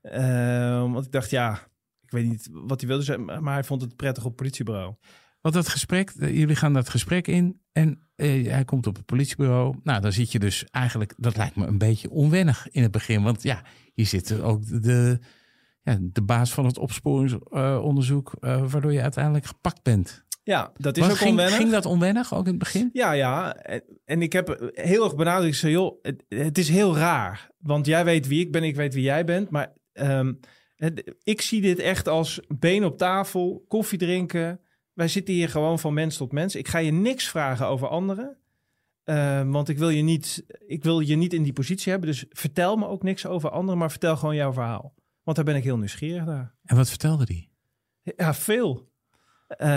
[0.00, 1.68] Eh, want ik dacht, ja,
[2.02, 4.94] ik weet niet wat hij wilde zeggen, maar hij vond het prettig op politiebureau.
[5.40, 9.06] Want dat gesprek, eh, jullie gaan dat gesprek in en eh, hij komt op het
[9.06, 9.76] politiebureau.
[9.82, 13.22] Nou, dan zit je dus eigenlijk, dat lijkt me een beetje onwennig in het begin.
[13.22, 13.62] Want ja,
[13.94, 15.18] hier zit ook de,
[15.82, 20.24] ja, de baas van het opsporingsonderzoek, eh, waardoor je uiteindelijk gepakt bent.
[20.50, 21.56] Ja, dat is ook ging, onwennig.
[21.56, 22.90] ging dat onwennig ook in het begin?
[22.92, 23.54] Ja, ja.
[23.56, 27.50] En, en ik heb heel erg benadrukt, ik zei, joh, het, het is heel raar.
[27.58, 29.50] Want jij weet wie ik ben, ik weet wie jij bent.
[29.50, 30.32] Maar ehm,
[30.76, 34.60] het- ik zie dit echt als been op tafel, koffie drinken.
[34.92, 36.54] Wij zitten hier gewoon van mens tot mens.
[36.54, 38.36] Ik ga je niks vragen over anderen.
[39.04, 42.08] Ehm, want ik wil, je niet, ik wil je niet in die positie hebben.
[42.10, 44.94] Dus vertel me ook niks over anderen, maar vertel gewoon jouw verhaal.
[45.22, 46.54] Want daar ben ik heel nieuwsgierig naar.
[46.64, 47.48] En wat vertelde hij?
[48.16, 48.89] Ja, veel.
[49.56, 49.68] Eh,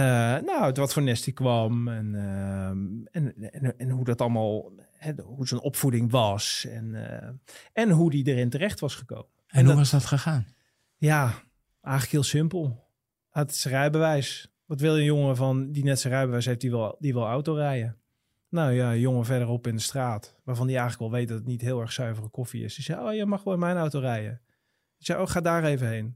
[0.46, 5.14] nou, het wat voor nest kwam en, ehm, en, en, en hoe dat allemaal, hè,
[5.24, 7.30] hoe zijn opvoeding was en, eh,
[7.74, 9.28] en hoe die erin terecht was gekomen.
[9.48, 10.48] En, hoe dat- was dat gegaan?
[10.98, 11.34] Ja,
[11.82, 12.88] eigenlijk heel simpel.
[13.30, 14.54] Had zijn rijbewijs.
[14.66, 17.54] Wat wil een jongen van die net zijn rijbewijs heeft, die wil, die wil auto
[17.54, 17.98] rijden?
[18.50, 21.62] Nou ja, jongen verderop in de straat, waarvan die eigenlijk wel weet dat het niet
[21.62, 22.76] heel erg zuivere koffie is.
[22.76, 24.42] Die zei, oh, je mag wel in mijn auto rijden.
[25.00, 26.16] Ik zei, oh, ga daar even heen.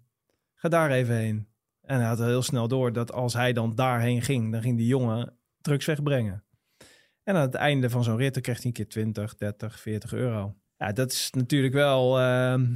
[0.55, 1.47] Ga daar even heen.
[1.87, 4.87] En hij had heel snel door dat als hij dan daarheen ging, dan ging die
[4.87, 6.43] jongen drugs wegbrengen.
[7.23, 10.13] En aan het einde van zo'n rit dan kreeg hij een keer 20, 30, 40
[10.13, 10.55] euro.
[10.77, 12.19] Ja, dat is natuurlijk wel...
[12.19, 12.75] ehm,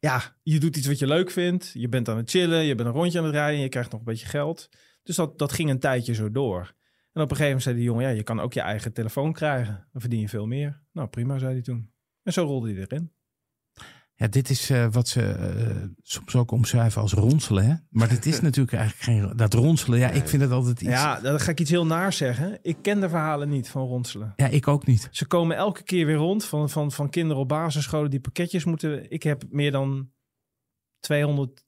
[0.00, 1.70] ja, je doet iets wat je leuk vindt.
[1.72, 4.00] Je bent aan het chillen, je bent een rondje aan het rijden, je krijgt nog
[4.00, 4.68] een beetje geld.
[5.02, 6.74] Dus dat, dat ging een tijdje zo door.
[7.12, 9.32] En op een gegeven moment zei die jongen, ja, je kan ook je eigen telefoon
[9.32, 9.88] krijgen.
[9.92, 10.82] Dan verdien je veel meer.
[10.92, 11.92] Nou, prima, zei hij toen.
[12.22, 13.12] En zo rolde hij erin.
[14.18, 17.66] Ja, dit is eh, wat ze eh, soms ook omschrijven als ronselen.
[17.66, 17.74] Hè?
[17.90, 19.36] Maar dit is natuurlijk eigenlijk geen...
[19.36, 20.90] Dat ronselen, ja, ik vind het altijd iets...
[20.90, 22.58] Ja, dan ga ik iets heel naar zeggen.
[22.62, 24.32] Ik ken de verhalen niet van ronselen.
[24.36, 25.08] ja, ik ook niet.
[25.10, 29.10] Ze komen elke keer weer rond van, van, van kinderen op basisscholen die pakketjes moeten.
[29.10, 30.10] Ik heb meer dan
[31.00, 31.64] 200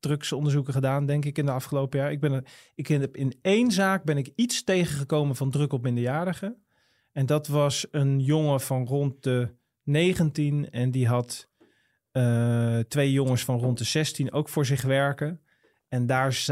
[0.00, 2.12] drugsonderzoeken gedaan, denk ik, in de afgelopen jaar.
[2.12, 2.44] Ik ben er,
[2.74, 6.62] ik heb in één zaak ben ik iets tegengekomen van druk op minderjarigen.
[7.12, 11.50] En dat was een jongen van rond de 19 en die had
[12.12, 15.40] eh, twee jongens van rond de 16 ook voor zich werken.
[15.88, 16.44] En daar,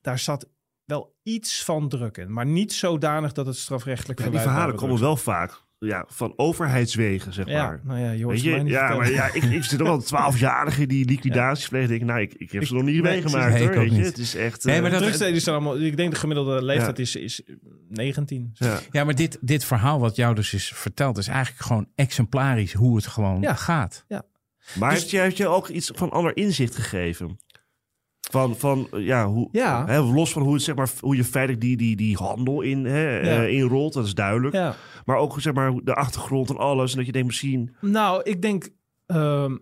[0.00, 0.48] daar zat
[0.84, 5.00] wel iets van druk in, maar niet zodanig dat het strafrechtelijk Ja, die verhalen komen
[5.00, 7.80] wel vaak ja, van overheidswegen, zeg Ja, maar.
[7.84, 9.78] nou ja, je hoort Weet ze mij je, niet ja, maar ja, ik, ik zit
[9.78, 11.88] nog wel twaalfjarigen die liquidaties plegen.
[11.88, 13.74] Denk ik, nou, ik, ik heb ze nog niet meegemaakt nee, hoor.
[13.78, 14.64] Weet je, het is echt.
[14.64, 17.02] Nee, maar dat- Drugsdelen zijn allemaal, ik denk de gemiddelde leeftijd Ja.
[17.02, 17.42] is, is
[17.88, 18.50] 19.
[18.54, 18.78] ja.
[18.90, 22.96] Ja, maar dit, dit verhaal wat jou dus is verteld, is eigenlijk gewoon exemplarisch hoe
[22.96, 23.56] het gewoon Ja.
[24.78, 27.38] Maar Dus- heeft, je, heeft je ook iets van ander inzicht gegeven?
[28.30, 29.86] Van, van eh, ja, hoe, Ja.
[29.86, 32.84] hè, los van hoe, het, zeg maar, hoe je feitelijk die, die, die handel in,
[32.84, 33.44] hè, Ja.
[33.44, 34.54] eh, inrolt, dat is duidelijk.
[34.54, 34.74] Ja.
[35.04, 36.90] Maar ook zeg maar, de achtergrond en alles.
[36.90, 37.76] En dat je denkt misschien...
[37.80, 38.68] Nou, ik denk
[39.06, 39.56] ehm,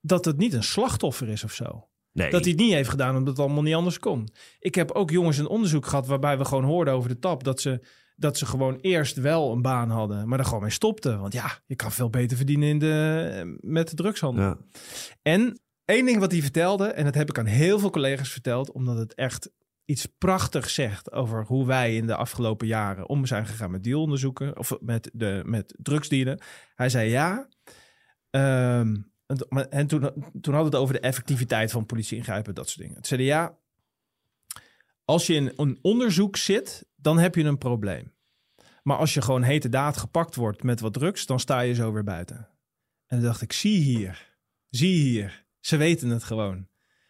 [0.00, 1.88] dat het niet een slachtoffer is of zo.
[2.12, 4.28] Nee, Dat hij het niet heeft gedaan omdat het allemaal niet anders kon.
[4.58, 7.60] Ik heb ook jongens een onderzoek gehad waarbij we gewoon hoorden over de tap dat
[7.60, 11.20] ze, dat ze gewoon eerst wel een baan hadden, maar er gewoon mee stopten.
[11.20, 14.44] Want ja, je kan veel beter verdienen in de, met de drugshandel.
[14.44, 14.58] ja.
[15.22, 18.72] En één ding wat hij vertelde, en dat heb ik aan heel veel collega's verteld,
[18.72, 19.50] omdat het echt
[19.84, 24.58] iets prachtigs zegt over hoe wij in de afgelopen jaren om zijn gegaan met dealonderzoeken
[24.58, 26.40] of met, de, met drugsdealen.
[26.74, 27.48] Hij zei ja.
[28.30, 28.96] ehm,
[29.70, 30.10] en, toen,
[30.40, 32.96] toen had het over de effectiviteit van politie ingrijpen, dat soort dingen.
[32.96, 33.58] Het zeiden ja,
[35.04, 38.12] als je in een onderzoek zit, dan heb je een probleem.
[38.82, 41.92] Maar als je gewoon hete daad gepakt wordt met wat drugs, dan sta je zo
[41.92, 42.48] weer buiten.
[43.06, 44.36] En toen dacht ik, zie hier,
[44.70, 45.46] zie hier.
[45.60, 46.68] Ze weten het gewoon.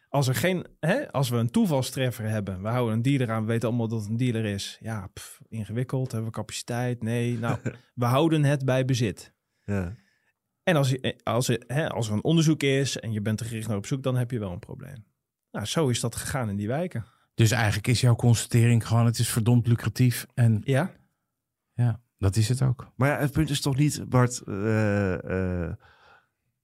[0.09, 3.49] Als, er geen, hè, als we een toevalstreffer hebben, we houden een dealer aan, we
[3.49, 4.79] weten allemaal dat het een dealer is.
[4.81, 7.03] Ja, pff, ingewikkeld, hebben we capaciteit?
[7.03, 7.59] Nee, nou,
[7.95, 9.33] we houden het bij bezit.
[9.65, 9.97] Ja.
[10.63, 13.47] En als, je, als, je, hè, als er een onderzoek is en je bent er
[13.47, 15.05] gericht naar op zoek, dan heb je wel een probleem.
[15.51, 17.05] Nou, zo is dat gegaan in die wijken.
[17.35, 20.27] Dus eigenlijk is jouw constatering gewoon, het is verdomd lucratief.
[20.35, 20.91] En Ja,
[21.75, 22.93] ja, dat is het ook.
[22.97, 25.73] Maar ja, het punt is toch niet, Bart, eh, eh,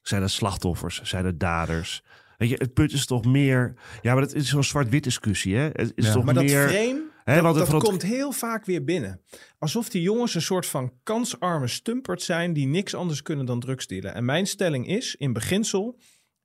[0.03, 2.03] zijn het slachtoffers, zijn het daders?
[2.39, 5.69] Weet je, het punt is toch meer, ja, maar dat is zo'n zwart-wit discussie, hè?
[5.73, 6.13] Het is Ja.
[6.13, 9.21] toch maar dat meer, frame, hè, dat, want dat komt heel vaak weer binnen.
[9.59, 13.87] Alsof die jongens een soort van kansarme stumpert zijn die niks anders kunnen dan drugs
[13.87, 14.15] dealen.
[14.15, 15.99] En mijn stelling is, in beginsel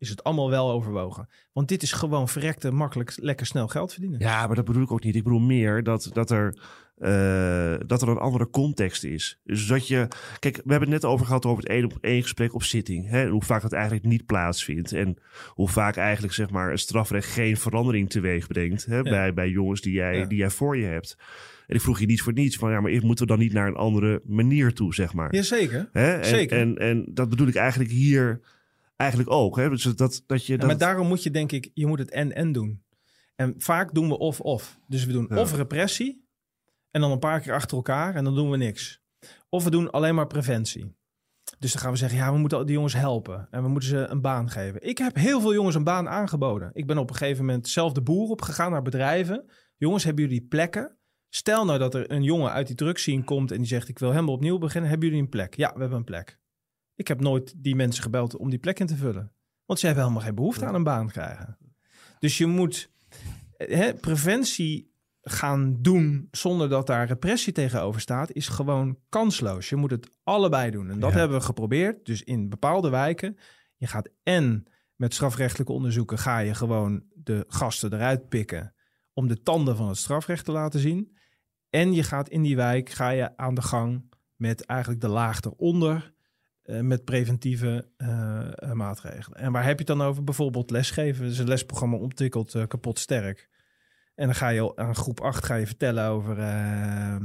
[0.05, 1.29] is het allemaal wel overwogen.
[1.53, 4.19] Want dit is gewoon verrekte, makkelijk, lekker snel geld verdienen.
[4.19, 5.15] Ja, maar dat bedoel ik ook niet.
[5.15, 6.57] Ik bedoel meer dat, dat, er,
[6.97, 9.39] eh, dat er een andere context is.
[9.43, 10.07] Dus dat je...
[10.39, 13.09] Kijk, we hebben het net over gehad over het één op één gesprek op zitting.
[13.09, 13.27] Hè?
[13.27, 14.91] Hoe vaak dat eigenlijk niet plaatsvindt.
[14.91, 15.17] En
[15.49, 18.85] hoe vaak eigenlijk zeg maar, een strafrecht geen verandering teweeg brengt.
[18.85, 19.01] Hè?
[19.01, 20.25] Bij, bij jongens die jij, Ja.
[20.25, 21.17] die jij voor je hebt.
[21.67, 22.71] En ik vroeg je niet voor niets van...
[22.71, 25.35] Ja, maar moeten we dan niet naar een andere manier toe, zeg maar.
[25.35, 25.89] Jazeker.
[25.91, 26.13] Hè?
[26.13, 26.57] En, zeker.
[26.57, 28.41] En, en dat bedoel ik eigenlijk hier
[28.95, 29.55] eigenlijk ook.
[29.57, 29.69] Hè?
[29.69, 30.53] Dus dat, dat je...
[30.53, 32.83] Ja, Dat, maar daarom moet je denk ik, je moet het en-en doen.
[33.35, 34.79] En vaak doen we of-of.
[34.87, 35.39] Dus we doen Ja.
[35.39, 36.27] of repressie
[36.91, 39.01] en dan een paar keer achter elkaar en dan doen we niks.
[39.49, 40.95] Of we doen alleen maar preventie.
[41.59, 43.47] Dus dan gaan we zeggen, ja, we moeten die jongens helpen.
[43.51, 44.81] En we moeten ze een baan geven.
[44.87, 46.69] Ik heb heel veel jongens een baan aangeboden.
[46.73, 49.49] Ik ben op een gegeven moment zelf de boer opgegaan naar bedrijven.
[49.77, 50.97] Jongens, hebben jullie plekken?
[51.29, 54.11] Stel nou dat er een jongen uit die drugscene komt en die zegt, ik wil
[54.11, 54.89] helemaal opnieuw beginnen.
[54.89, 55.55] Hebben jullie een plek?
[55.55, 56.39] Ja, we hebben een plek.
[56.95, 59.31] Ik heb nooit die mensen gebeld om die plek in te vullen.
[59.65, 61.57] Want ze hebben helemaal geen behoefte aan een baan krijgen.
[62.19, 62.91] Dus je moet
[63.57, 69.69] eh, hè, preventie gaan doen zonder dat daar repressie tegenover staat, is gewoon kansloos.
[69.69, 70.89] Je moet het allebei doen.
[70.89, 71.17] En dat Ja.
[71.17, 72.05] hebben we geprobeerd.
[72.05, 73.37] Dus in bepaalde wijken,
[73.77, 74.65] je gaat en
[74.95, 78.73] met strafrechtelijke onderzoeken ga je gewoon de gasten eruit pikken
[79.13, 81.17] om de tanden van het strafrecht te laten zien.
[81.69, 85.41] En je gaat in die wijk ga je aan de gang met eigenlijk de laag
[85.41, 86.13] eronder
[86.65, 89.39] eh, met preventieve eh, eh, maatregelen.
[89.39, 90.23] En waar heb je het dan over?
[90.23, 91.25] Bijvoorbeeld lesgeven.
[91.25, 93.49] Is een lesprogramma ontwikkeld, kapot sterk.
[94.15, 97.15] En dan ga je aan groep 8 ga je vertellen over, eh,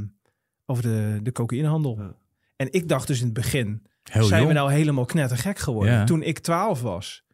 [0.66, 1.97] over de, de cocaïnehandel.
[1.99, 2.14] Ja.
[2.57, 4.53] En ik dacht dus in het begin, Heel zijn jong.
[4.53, 5.95] we nou helemaal knettergek geworden?
[5.95, 6.05] Ja.
[6.05, 7.24] Toen ik 12 was,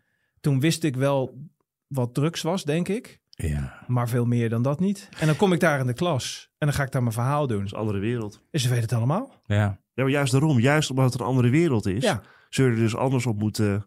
[0.40, 1.48] toen wist ik wel
[1.86, 3.20] wat drugs was, denk ik.
[3.36, 3.84] Ja.
[3.86, 5.08] Maar veel meer dan dat niet.
[5.18, 7.46] En dan kom ik daar in de klas en dan ga ik daar mijn verhaal
[7.46, 7.56] doen.
[7.56, 8.40] dat is een andere wereld.
[8.50, 9.40] En ze weten het allemaal.
[9.46, 9.78] ja.
[9.94, 12.20] Ja, maar juist daarom, juist omdat het een andere wereld is, Ja.
[12.48, 13.86] zul je er dus anders op moeten.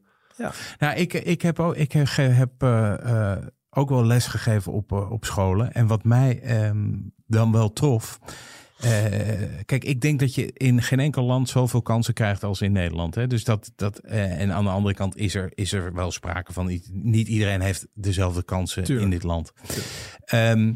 [0.79, 4.91] Nou, ik, ik heb, ook, ik heb, heb eh, eh, ook wel les gegeven op,
[4.91, 5.73] eh, op scholen.
[5.73, 6.87] En wat mij ehm,
[7.27, 8.19] dan wel trof.
[8.79, 12.71] Eh, kijk, ik denk dat je in geen enkel land zoveel kansen krijgt als in
[12.71, 13.15] Nederland.
[13.15, 13.27] Hè?
[13.27, 16.53] Dus dat, dat, eh, en aan de andere kant is er, is er wel sprake
[16.53, 16.79] van.
[16.91, 19.05] Niet, iedereen heeft dezelfde kansen Tuurlijk.
[19.05, 19.51] in dit land.
[20.25, 20.73] Ehm,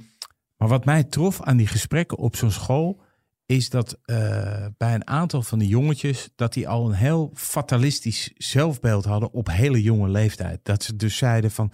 [0.57, 3.01] maar wat mij trof aan die gesprekken op zo'n school.
[3.45, 6.29] Is dat eh, bij een aantal van die jongetjes.
[6.35, 9.31] dat die al een heel fatalistisch zelfbeeld hadden.
[9.31, 10.59] op hele jonge leeftijd.
[10.63, 11.71] Dat ze dus zeiden van.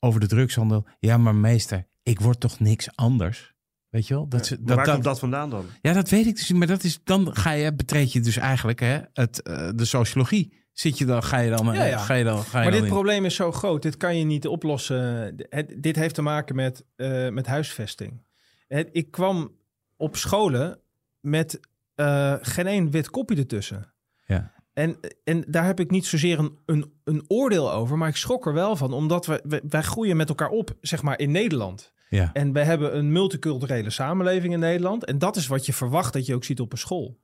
[0.00, 0.86] over de drugshandel.
[0.98, 3.56] Ja, maar meester, ik word toch niks anders?
[3.90, 4.28] Weet je wel?
[4.28, 5.66] Dat, ze- dat, waar dat, komt dat vandaan dan?
[5.82, 6.58] Ja, dat weet ik dus niet.
[6.58, 10.56] Maar dat is, dan ga je, betreed je dus eigenlijk hè, het, eh, de sociologie.
[10.72, 11.98] Zit je dan, ga je dan, Ja, ja.
[11.98, 12.88] Ga je dan, ga je Maar dan dit in.
[12.88, 13.82] probleem is zo groot.
[13.82, 15.34] Dit kan je niet oplossen.
[15.48, 18.26] Het, dit heeft te maken met, eh, met huisvesting.
[18.68, 19.52] Het, ik kwam
[19.96, 20.78] op scholen
[21.20, 21.60] met
[21.94, 23.94] eh, geen één wit kopje ertussen.
[24.26, 24.52] Ja.
[24.72, 28.46] En, en daar heb ik niet zozeer een, een, een oordeel over, maar ik schrok
[28.46, 28.92] er wel van.
[28.92, 31.92] Omdat we, we- wij groeien met elkaar op, zeg maar, in Nederland.
[32.08, 32.30] Ja.
[32.32, 35.04] En we hebben een multiculturele samenleving in Nederland.
[35.04, 37.18] En dat is wat je verwacht dat je ook ziet op een school.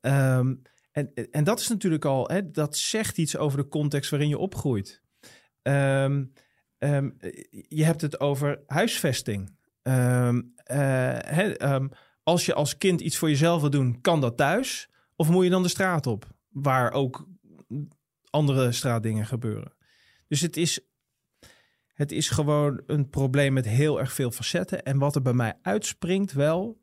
[0.00, 0.54] Ehm,
[0.92, 4.38] en, en dat is natuurlijk al, hè, dat zegt iets over de context waarin je
[4.38, 5.02] opgroeit.
[5.62, 6.24] Ehm,
[6.78, 7.10] ehm,
[7.68, 9.56] je hebt het over huisvesting.
[9.82, 10.38] Eh,
[12.22, 14.88] als je als kind iets voor jezelf wil doen, kan dat thuis?
[15.16, 17.28] Of moet je dan de straat op, waar ook
[18.30, 19.72] andere straatdingen gebeuren?
[20.28, 20.80] Dus het is,
[21.94, 24.82] het is gewoon een probleem met heel erg veel facetten.
[24.82, 26.82] En wat er bij mij uitspringt wel,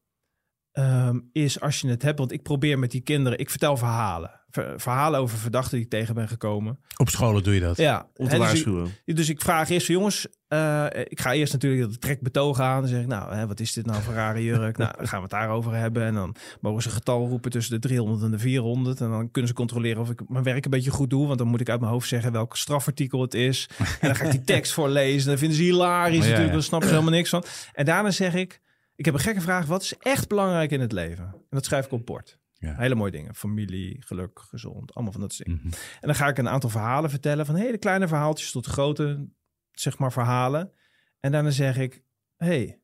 [0.72, 2.20] ehm, is als je het hebt...
[2.20, 4.41] Want ik probeer met die kinderen, ik vertel verhalen.
[4.52, 6.80] Ver- verhalen over verdachten die ik tegen ben gekomen.
[6.98, 7.78] Op scholen doe je dat.
[7.78, 8.64] Ja, Om te dus,
[9.06, 12.82] ik, dus ik vraag eerst, jongens, eh, ik ga eerst natuurlijk dat trek betoog aan.
[12.82, 14.78] Dan zeg ik, nou, hè, wat is dit nou voor rare jurk?
[14.78, 16.04] nou, dan gaan we het daarover hebben.
[16.04, 19.02] En dan mogen ze een getal roepen tussen de 300 en de 400.
[19.02, 21.28] En dan kunnen ze controleren of ik mijn werk een beetje goed doe.
[21.28, 23.70] Want dan moet ik uit mijn hoofd zeggen welk strafartikel het is.
[24.02, 25.28] En dan ga ik die tekst voorlezen.
[25.28, 26.48] Dan vinden ze hilarisch ja, natuurlijk.
[26.48, 26.54] ja.
[26.54, 27.44] Daar snappen ze helemaal niks van.
[27.74, 28.62] En daarna zeg ik,
[28.96, 29.66] ik heb een gekke vraag.
[29.66, 31.24] Wat is echt belangrijk in het leven?
[31.24, 32.40] En dat schrijf ik op bord.
[32.62, 32.76] Ja.
[32.76, 33.36] Hele mooie dingen.
[33.36, 34.94] Familie, geluk, gezond.
[34.94, 35.62] Allemaal van dat soort dingen.
[35.64, 35.74] Mhm.
[35.74, 37.46] En dan ga ik een aantal verhalen vertellen.
[37.46, 39.30] Van hele kleine verhaaltjes tot grote,
[39.72, 40.72] zeg maar, verhalen.
[41.20, 42.04] En daarna zeg ik,
[42.38, 42.80] hey,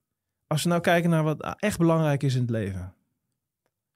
[0.48, 2.96] als we nou kijken naar wat echt belangrijk is in het leven.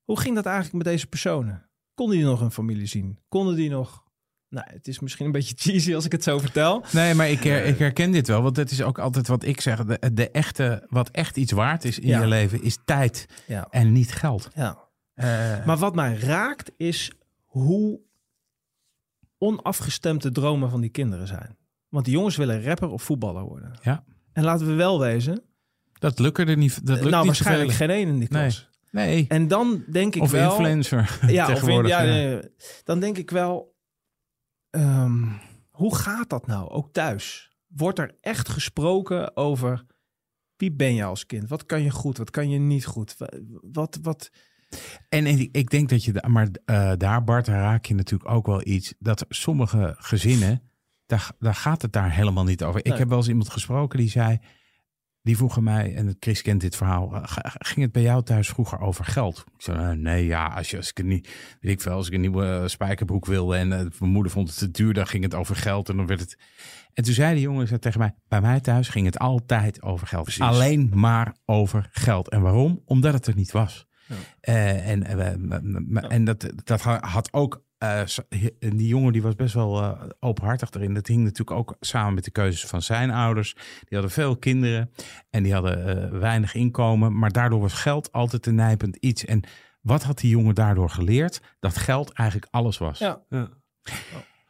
[0.04, 1.70] Hoe ging dat eigenlijk met deze personen?
[1.94, 3.20] Konden die nog een familie zien?
[3.28, 4.04] Konden die nog...
[4.50, 6.84] Nou, het is misschien een beetje cheesy als ik het zo vertel.
[6.92, 8.42] Nee, maar ik, her- ik herken dit wel.
[8.42, 9.86] Want dat is ook altijd wat ik zeg.
[9.86, 12.22] De, de echte, wat echt iets waard is in Ja.
[12.22, 13.68] je leven, is tijd Ja.
[13.70, 14.50] en niet geld.
[14.56, 14.90] ja.
[15.14, 17.12] Eh, Maar wat mij raakt is
[17.46, 18.00] hoe
[19.38, 21.58] onafgestemd de dromen van die kinderen zijn.
[21.90, 23.72] Want die jongens willen rapper of voetballer worden.
[23.82, 24.04] Ja.
[24.34, 25.44] En laten we wel wezen,
[25.94, 26.86] dat lukt er niet.
[26.86, 28.70] Dat lukt nou niet waarschijnlijk geen één in die klas.
[28.92, 29.26] Nee.
[29.28, 30.50] En dan denk ik Of wel...
[30.52, 31.20] influencer.
[31.28, 32.40] Ja, of in, tegenwoordig, ja, nee,
[32.84, 33.76] dan denk ik wel...
[34.70, 35.24] ehm,
[35.70, 37.52] hoe gaat dat nou, ook thuis?
[37.68, 39.86] Wordt er echt gesproken over...
[40.56, 41.50] Wie ben je als kind?
[41.50, 42.18] Wat kan je goed?
[42.18, 43.16] Wat kan je niet goed?
[43.18, 43.30] Wa-
[43.62, 44.30] Wat, wat,
[45.10, 48.46] En ik, ik denk dat je, maar eh, daar Bart, daar raak je natuurlijk ook
[48.46, 48.94] wel iets.
[49.00, 50.62] Dat sommige gezinnen,
[51.06, 52.86] daar, daar gaat het daar helemaal niet over.
[52.86, 54.40] Ik heb wel eens iemand gesproken die zei,
[55.24, 58.80] die vroegen mij, en Chris kent dit verhaal, eh, ging het bij jou thuis vroeger
[58.80, 59.44] over geld?
[59.56, 62.14] Ik zei, eh, nee, ja, als, je, als ik niet, weet ik veel, als ik
[62.14, 65.56] een nieuwe spijkerbroek wilde en mijn moeder vond het te duur, dan ging het over
[65.56, 66.38] geld en dan werd het.
[66.94, 70.08] En toen zei de jongen zei tegen mij, bij mij thuis ging het altijd over
[70.08, 70.24] geld.
[70.24, 70.42] Precies.
[70.42, 72.30] Alleen maar over geld.
[72.30, 72.82] En waarom?
[72.86, 73.90] Omdat het er niet was.
[74.42, 77.64] Eh, en eh, m- m- m- en dat, dat ha- had ook.
[77.78, 78.02] eh,
[78.60, 80.94] die jongen die was best wel eh, openhartig erin.
[80.94, 83.54] Dat hing natuurlijk ook samen met de keuzes van zijn ouders.
[83.54, 84.92] Die hadden veel kinderen
[85.30, 87.18] en die hadden eh, weinig inkomen.
[87.20, 89.26] Maar daardoor was geld altijd een nijpend iets.
[89.26, 89.42] En
[89.82, 91.42] wat had die jongen daardoor geleerd?
[91.60, 93.00] Dat geld eigenlijk alles was.
[93.00, 93.22] ja.
[93.30, 93.50] Ja.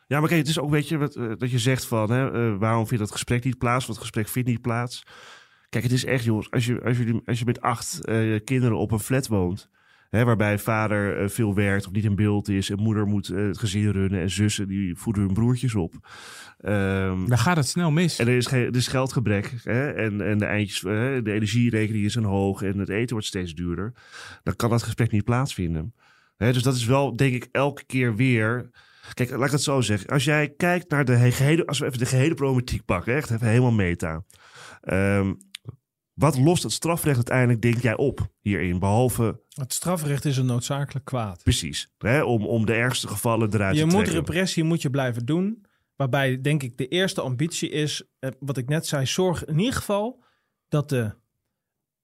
[0.07, 2.87] Ja, maar kijk, het is ook, weet je, wat, dat je zegt van, hè, waarom
[2.87, 3.85] vindt dat gesprek niet plaats?
[3.85, 5.03] Want het gesprek vindt niet plaats.
[5.71, 8.77] Kijk, het is echt, jongens, als je, als je, als je met acht eh, kinderen
[8.77, 9.69] op een flat woont,
[10.09, 13.45] hè, waarbij vader eh, veel werkt of niet in beeld is en moeder moet eh,
[13.45, 15.93] het gezin runnen en zussen die voeden hun broertjes op.
[16.57, 18.19] Ehm, Dan gaat het snel mis.
[18.19, 19.53] en er is, geen, er is geldgebrek.
[19.63, 19.91] Hè?
[19.91, 23.93] En, en de, eindjes, de energierekening is een hoog en het eten wordt steeds duurder.
[24.43, 25.93] Dan kan dat gesprek niet plaatsvinden.
[26.37, 26.53] Hè?
[26.53, 28.69] Dus dat is wel, denk ik, elke keer weer.
[29.13, 30.09] Kijk, laat ik het zo zeggen.
[30.09, 33.29] Als jij kijkt naar de he- gehele, als we even de gehele problematiek pakken, echt
[33.31, 34.23] even helemaal meta.
[34.81, 35.33] Ehm,
[36.21, 38.79] wat lost het strafrecht uiteindelijk, denk jij, op hierin?
[38.79, 41.43] Behalve, Het strafrecht is een noodzakelijk kwaad.
[41.43, 42.23] precies, hè?
[42.23, 44.15] Om, om de ergste gevallen eruit Je te moet trekken.
[44.15, 45.65] repressie moet je blijven doen.
[45.95, 49.73] Waarbij denk ik de eerste ambitie is, eh, wat ik net zei, zorg in ieder
[49.75, 50.23] geval
[50.67, 51.11] dat de,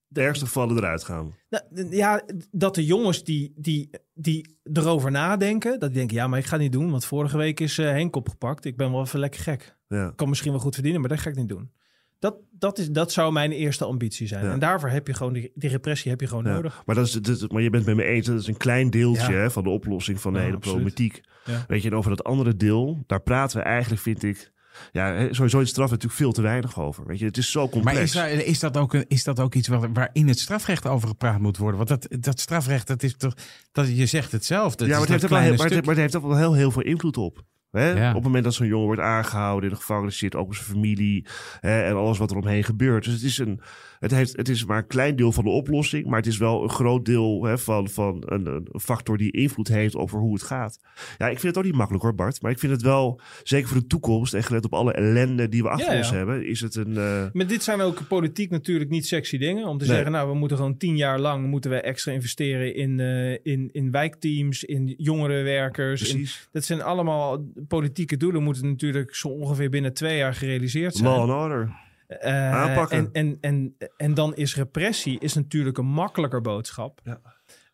[0.06, 1.34] de ergste gevallen eruit gaan.
[1.48, 6.38] nou, ja, dat de jongens die, die, die erover nadenken, dat die denken, ja, maar
[6.38, 8.64] ik ga het niet doen, want vorige week is eh, Henk opgepakt.
[8.64, 9.76] Ik ben wel even lekker gek.
[9.88, 10.08] Ja.
[10.08, 11.72] Ik kan misschien wel goed verdienen, maar dat ga ik niet doen.
[12.18, 14.44] Dat, dat, is, dat zou mijn eerste ambitie zijn.
[14.44, 14.52] Ja.
[14.52, 16.82] En daarvoor heb je gewoon die, die repressie heb je gewoon Ja, nodig.
[16.86, 18.90] Maar, dat is, dat, maar je bent het met me eens, dat is een klein
[18.90, 19.38] deeltje Ja.
[19.38, 20.82] hè, van de oplossing van de Ja, hele absoluut.
[20.82, 21.20] problematiek.
[21.44, 21.64] Ja.
[21.68, 24.52] Weet je, en over dat andere deel, daar praten we eigenlijk, vind ik,
[24.92, 27.06] ja, sowieso in straf natuurlijk veel te weinig over.
[27.06, 27.94] Weet je, het is zo complex.
[27.96, 30.86] Maar is, daar, is, dat ook een, is dat ook iets waar, waarin het strafrecht
[30.86, 31.76] over gepraat moet worden?
[31.86, 33.34] Want dat, dat strafrecht, dat is toch,
[33.72, 34.74] dat, je zegt het zelf.
[34.74, 35.84] Dat ja, maar is het, heeft wel heel, kleine maar, het, stuk.
[35.84, 37.44] maar het heeft ook wel heel, heel veel invloed op.
[37.70, 37.90] Hè?
[37.90, 38.08] Ja.
[38.08, 41.26] Op het moment dat zo'n jongen wordt aangehouden, in de gevangenis zit, ook zijn familie
[41.60, 43.04] hè, en alles wat er omheen gebeurt.
[43.04, 43.60] Dus het is, een,
[43.98, 46.62] het, heeft, het is maar een klein deel van de oplossing, maar het is wel
[46.62, 50.42] een groot deel hè, van, van een, een factor die invloed heeft over hoe het
[50.42, 50.80] gaat.
[51.18, 53.68] Ja, ik vind het ook niet makkelijk hoor, Bart, maar ik vind het wel, zeker
[53.68, 56.60] voor de toekomst en gelet op alle ellende die we achter Ja, ons hebben, is
[56.60, 56.96] het een.
[56.96, 59.66] eh, Maar dit zijn ook politiek natuurlijk niet sexy dingen.
[59.66, 59.94] Om te Nee.
[59.94, 63.68] zeggen, nou, we moeten gewoon tien jaar lang moeten we extra investeren in, eh, in,
[63.72, 66.14] in wijkteams, in jongerenwerkers.
[66.14, 71.08] In, dat zijn allemaal politieke doelen, moeten natuurlijk zo ongeveer binnen twee jaar gerealiseerd zijn.
[71.08, 71.86] Law and order.
[72.08, 72.98] Eh, Aanpakken.
[72.98, 77.20] En, en, en, en dan is repressie is natuurlijk een makkelijker boodschap Ja.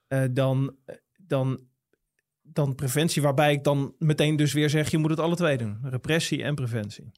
[0.09, 0.77] eh, dan,
[1.17, 1.61] dan,
[2.43, 3.23] dan preventie.
[3.23, 5.79] Waarbij ik dan meteen dus weer zeg, je moet het alle twee doen.
[5.83, 7.11] Repressie en preventie.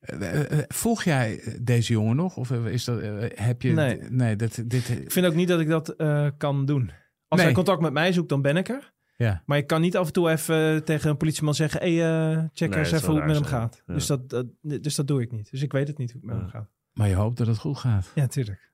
[0.00, 2.36] Eh, eh, eh, Volg jij eh, deze jongen nog?
[2.36, 3.72] Of eh, is dat, eh, heb je...
[3.72, 3.98] Nee.
[4.00, 6.90] nee dat, dit, Ik vind ook niet dat ik dat eh, kan doen.
[7.28, 7.44] Als Nee.
[7.44, 8.92] hij contact met mij zoekt, dan ben ik er.
[9.22, 9.42] Ja.
[9.46, 11.80] Maar ik kan niet af en toe even tegen een politieman zeggen...
[11.80, 13.60] hé, hey, eh, check Nee, eens even hoe het met hem zijn.
[13.60, 13.82] gaat.
[13.86, 13.94] Ja.
[13.94, 15.50] Dus, dat, dat, dus dat doe ik niet.
[15.50, 16.42] Dus ik weet het niet hoe het met Ja.
[16.42, 16.70] hem gaat.
[16.92, 18.10] Maar je hoopt dat het goed gaat.
[18.14, 18.70] Ja, tuurlijk.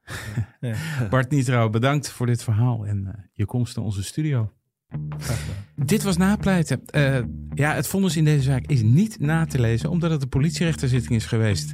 [1.10, 4.52] Bart Nietrouw, bedankt voor dit verhaal en eh, je komst naar onze studio.
[5.84, 6.80] Dit was napleiten.
[6.86, 7.18] Eh,
[7.54, 11.14] ja, het vonnis in deze zaak is niet na te lezen, omdat het een politierechterzitting
[11.14, 11.72] is geweest.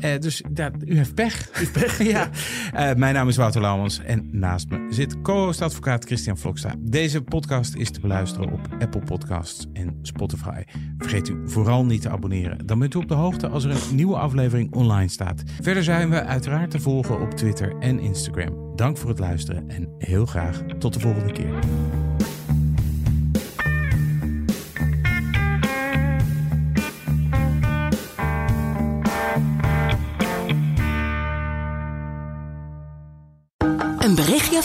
[0.00, 1.50] Eh, dus ja, u heeft pech.
[1.98, 2.30] ja.
[2.72, 6.74] Eh, mijn naam is Wouter Lauwens en naast me zit co-host advocaat Christian Vloksta.
[6.78, 10.62] Deze podcast is te beluisteren op Apple Podcasts en Spotify.
[10.98, 12.66] Vergeet u vooral niet te abonneren.
[12.66, 15.42] Dan bent u op de hoogte als er een nieuwe aflevering online staat.
[15.60, 18.76] Verder zijn we uiteraard te volgen op Twitter en Instagram.
[18.76, 21.54] Dank voor het luisteren en heel graag tot de volgende keer.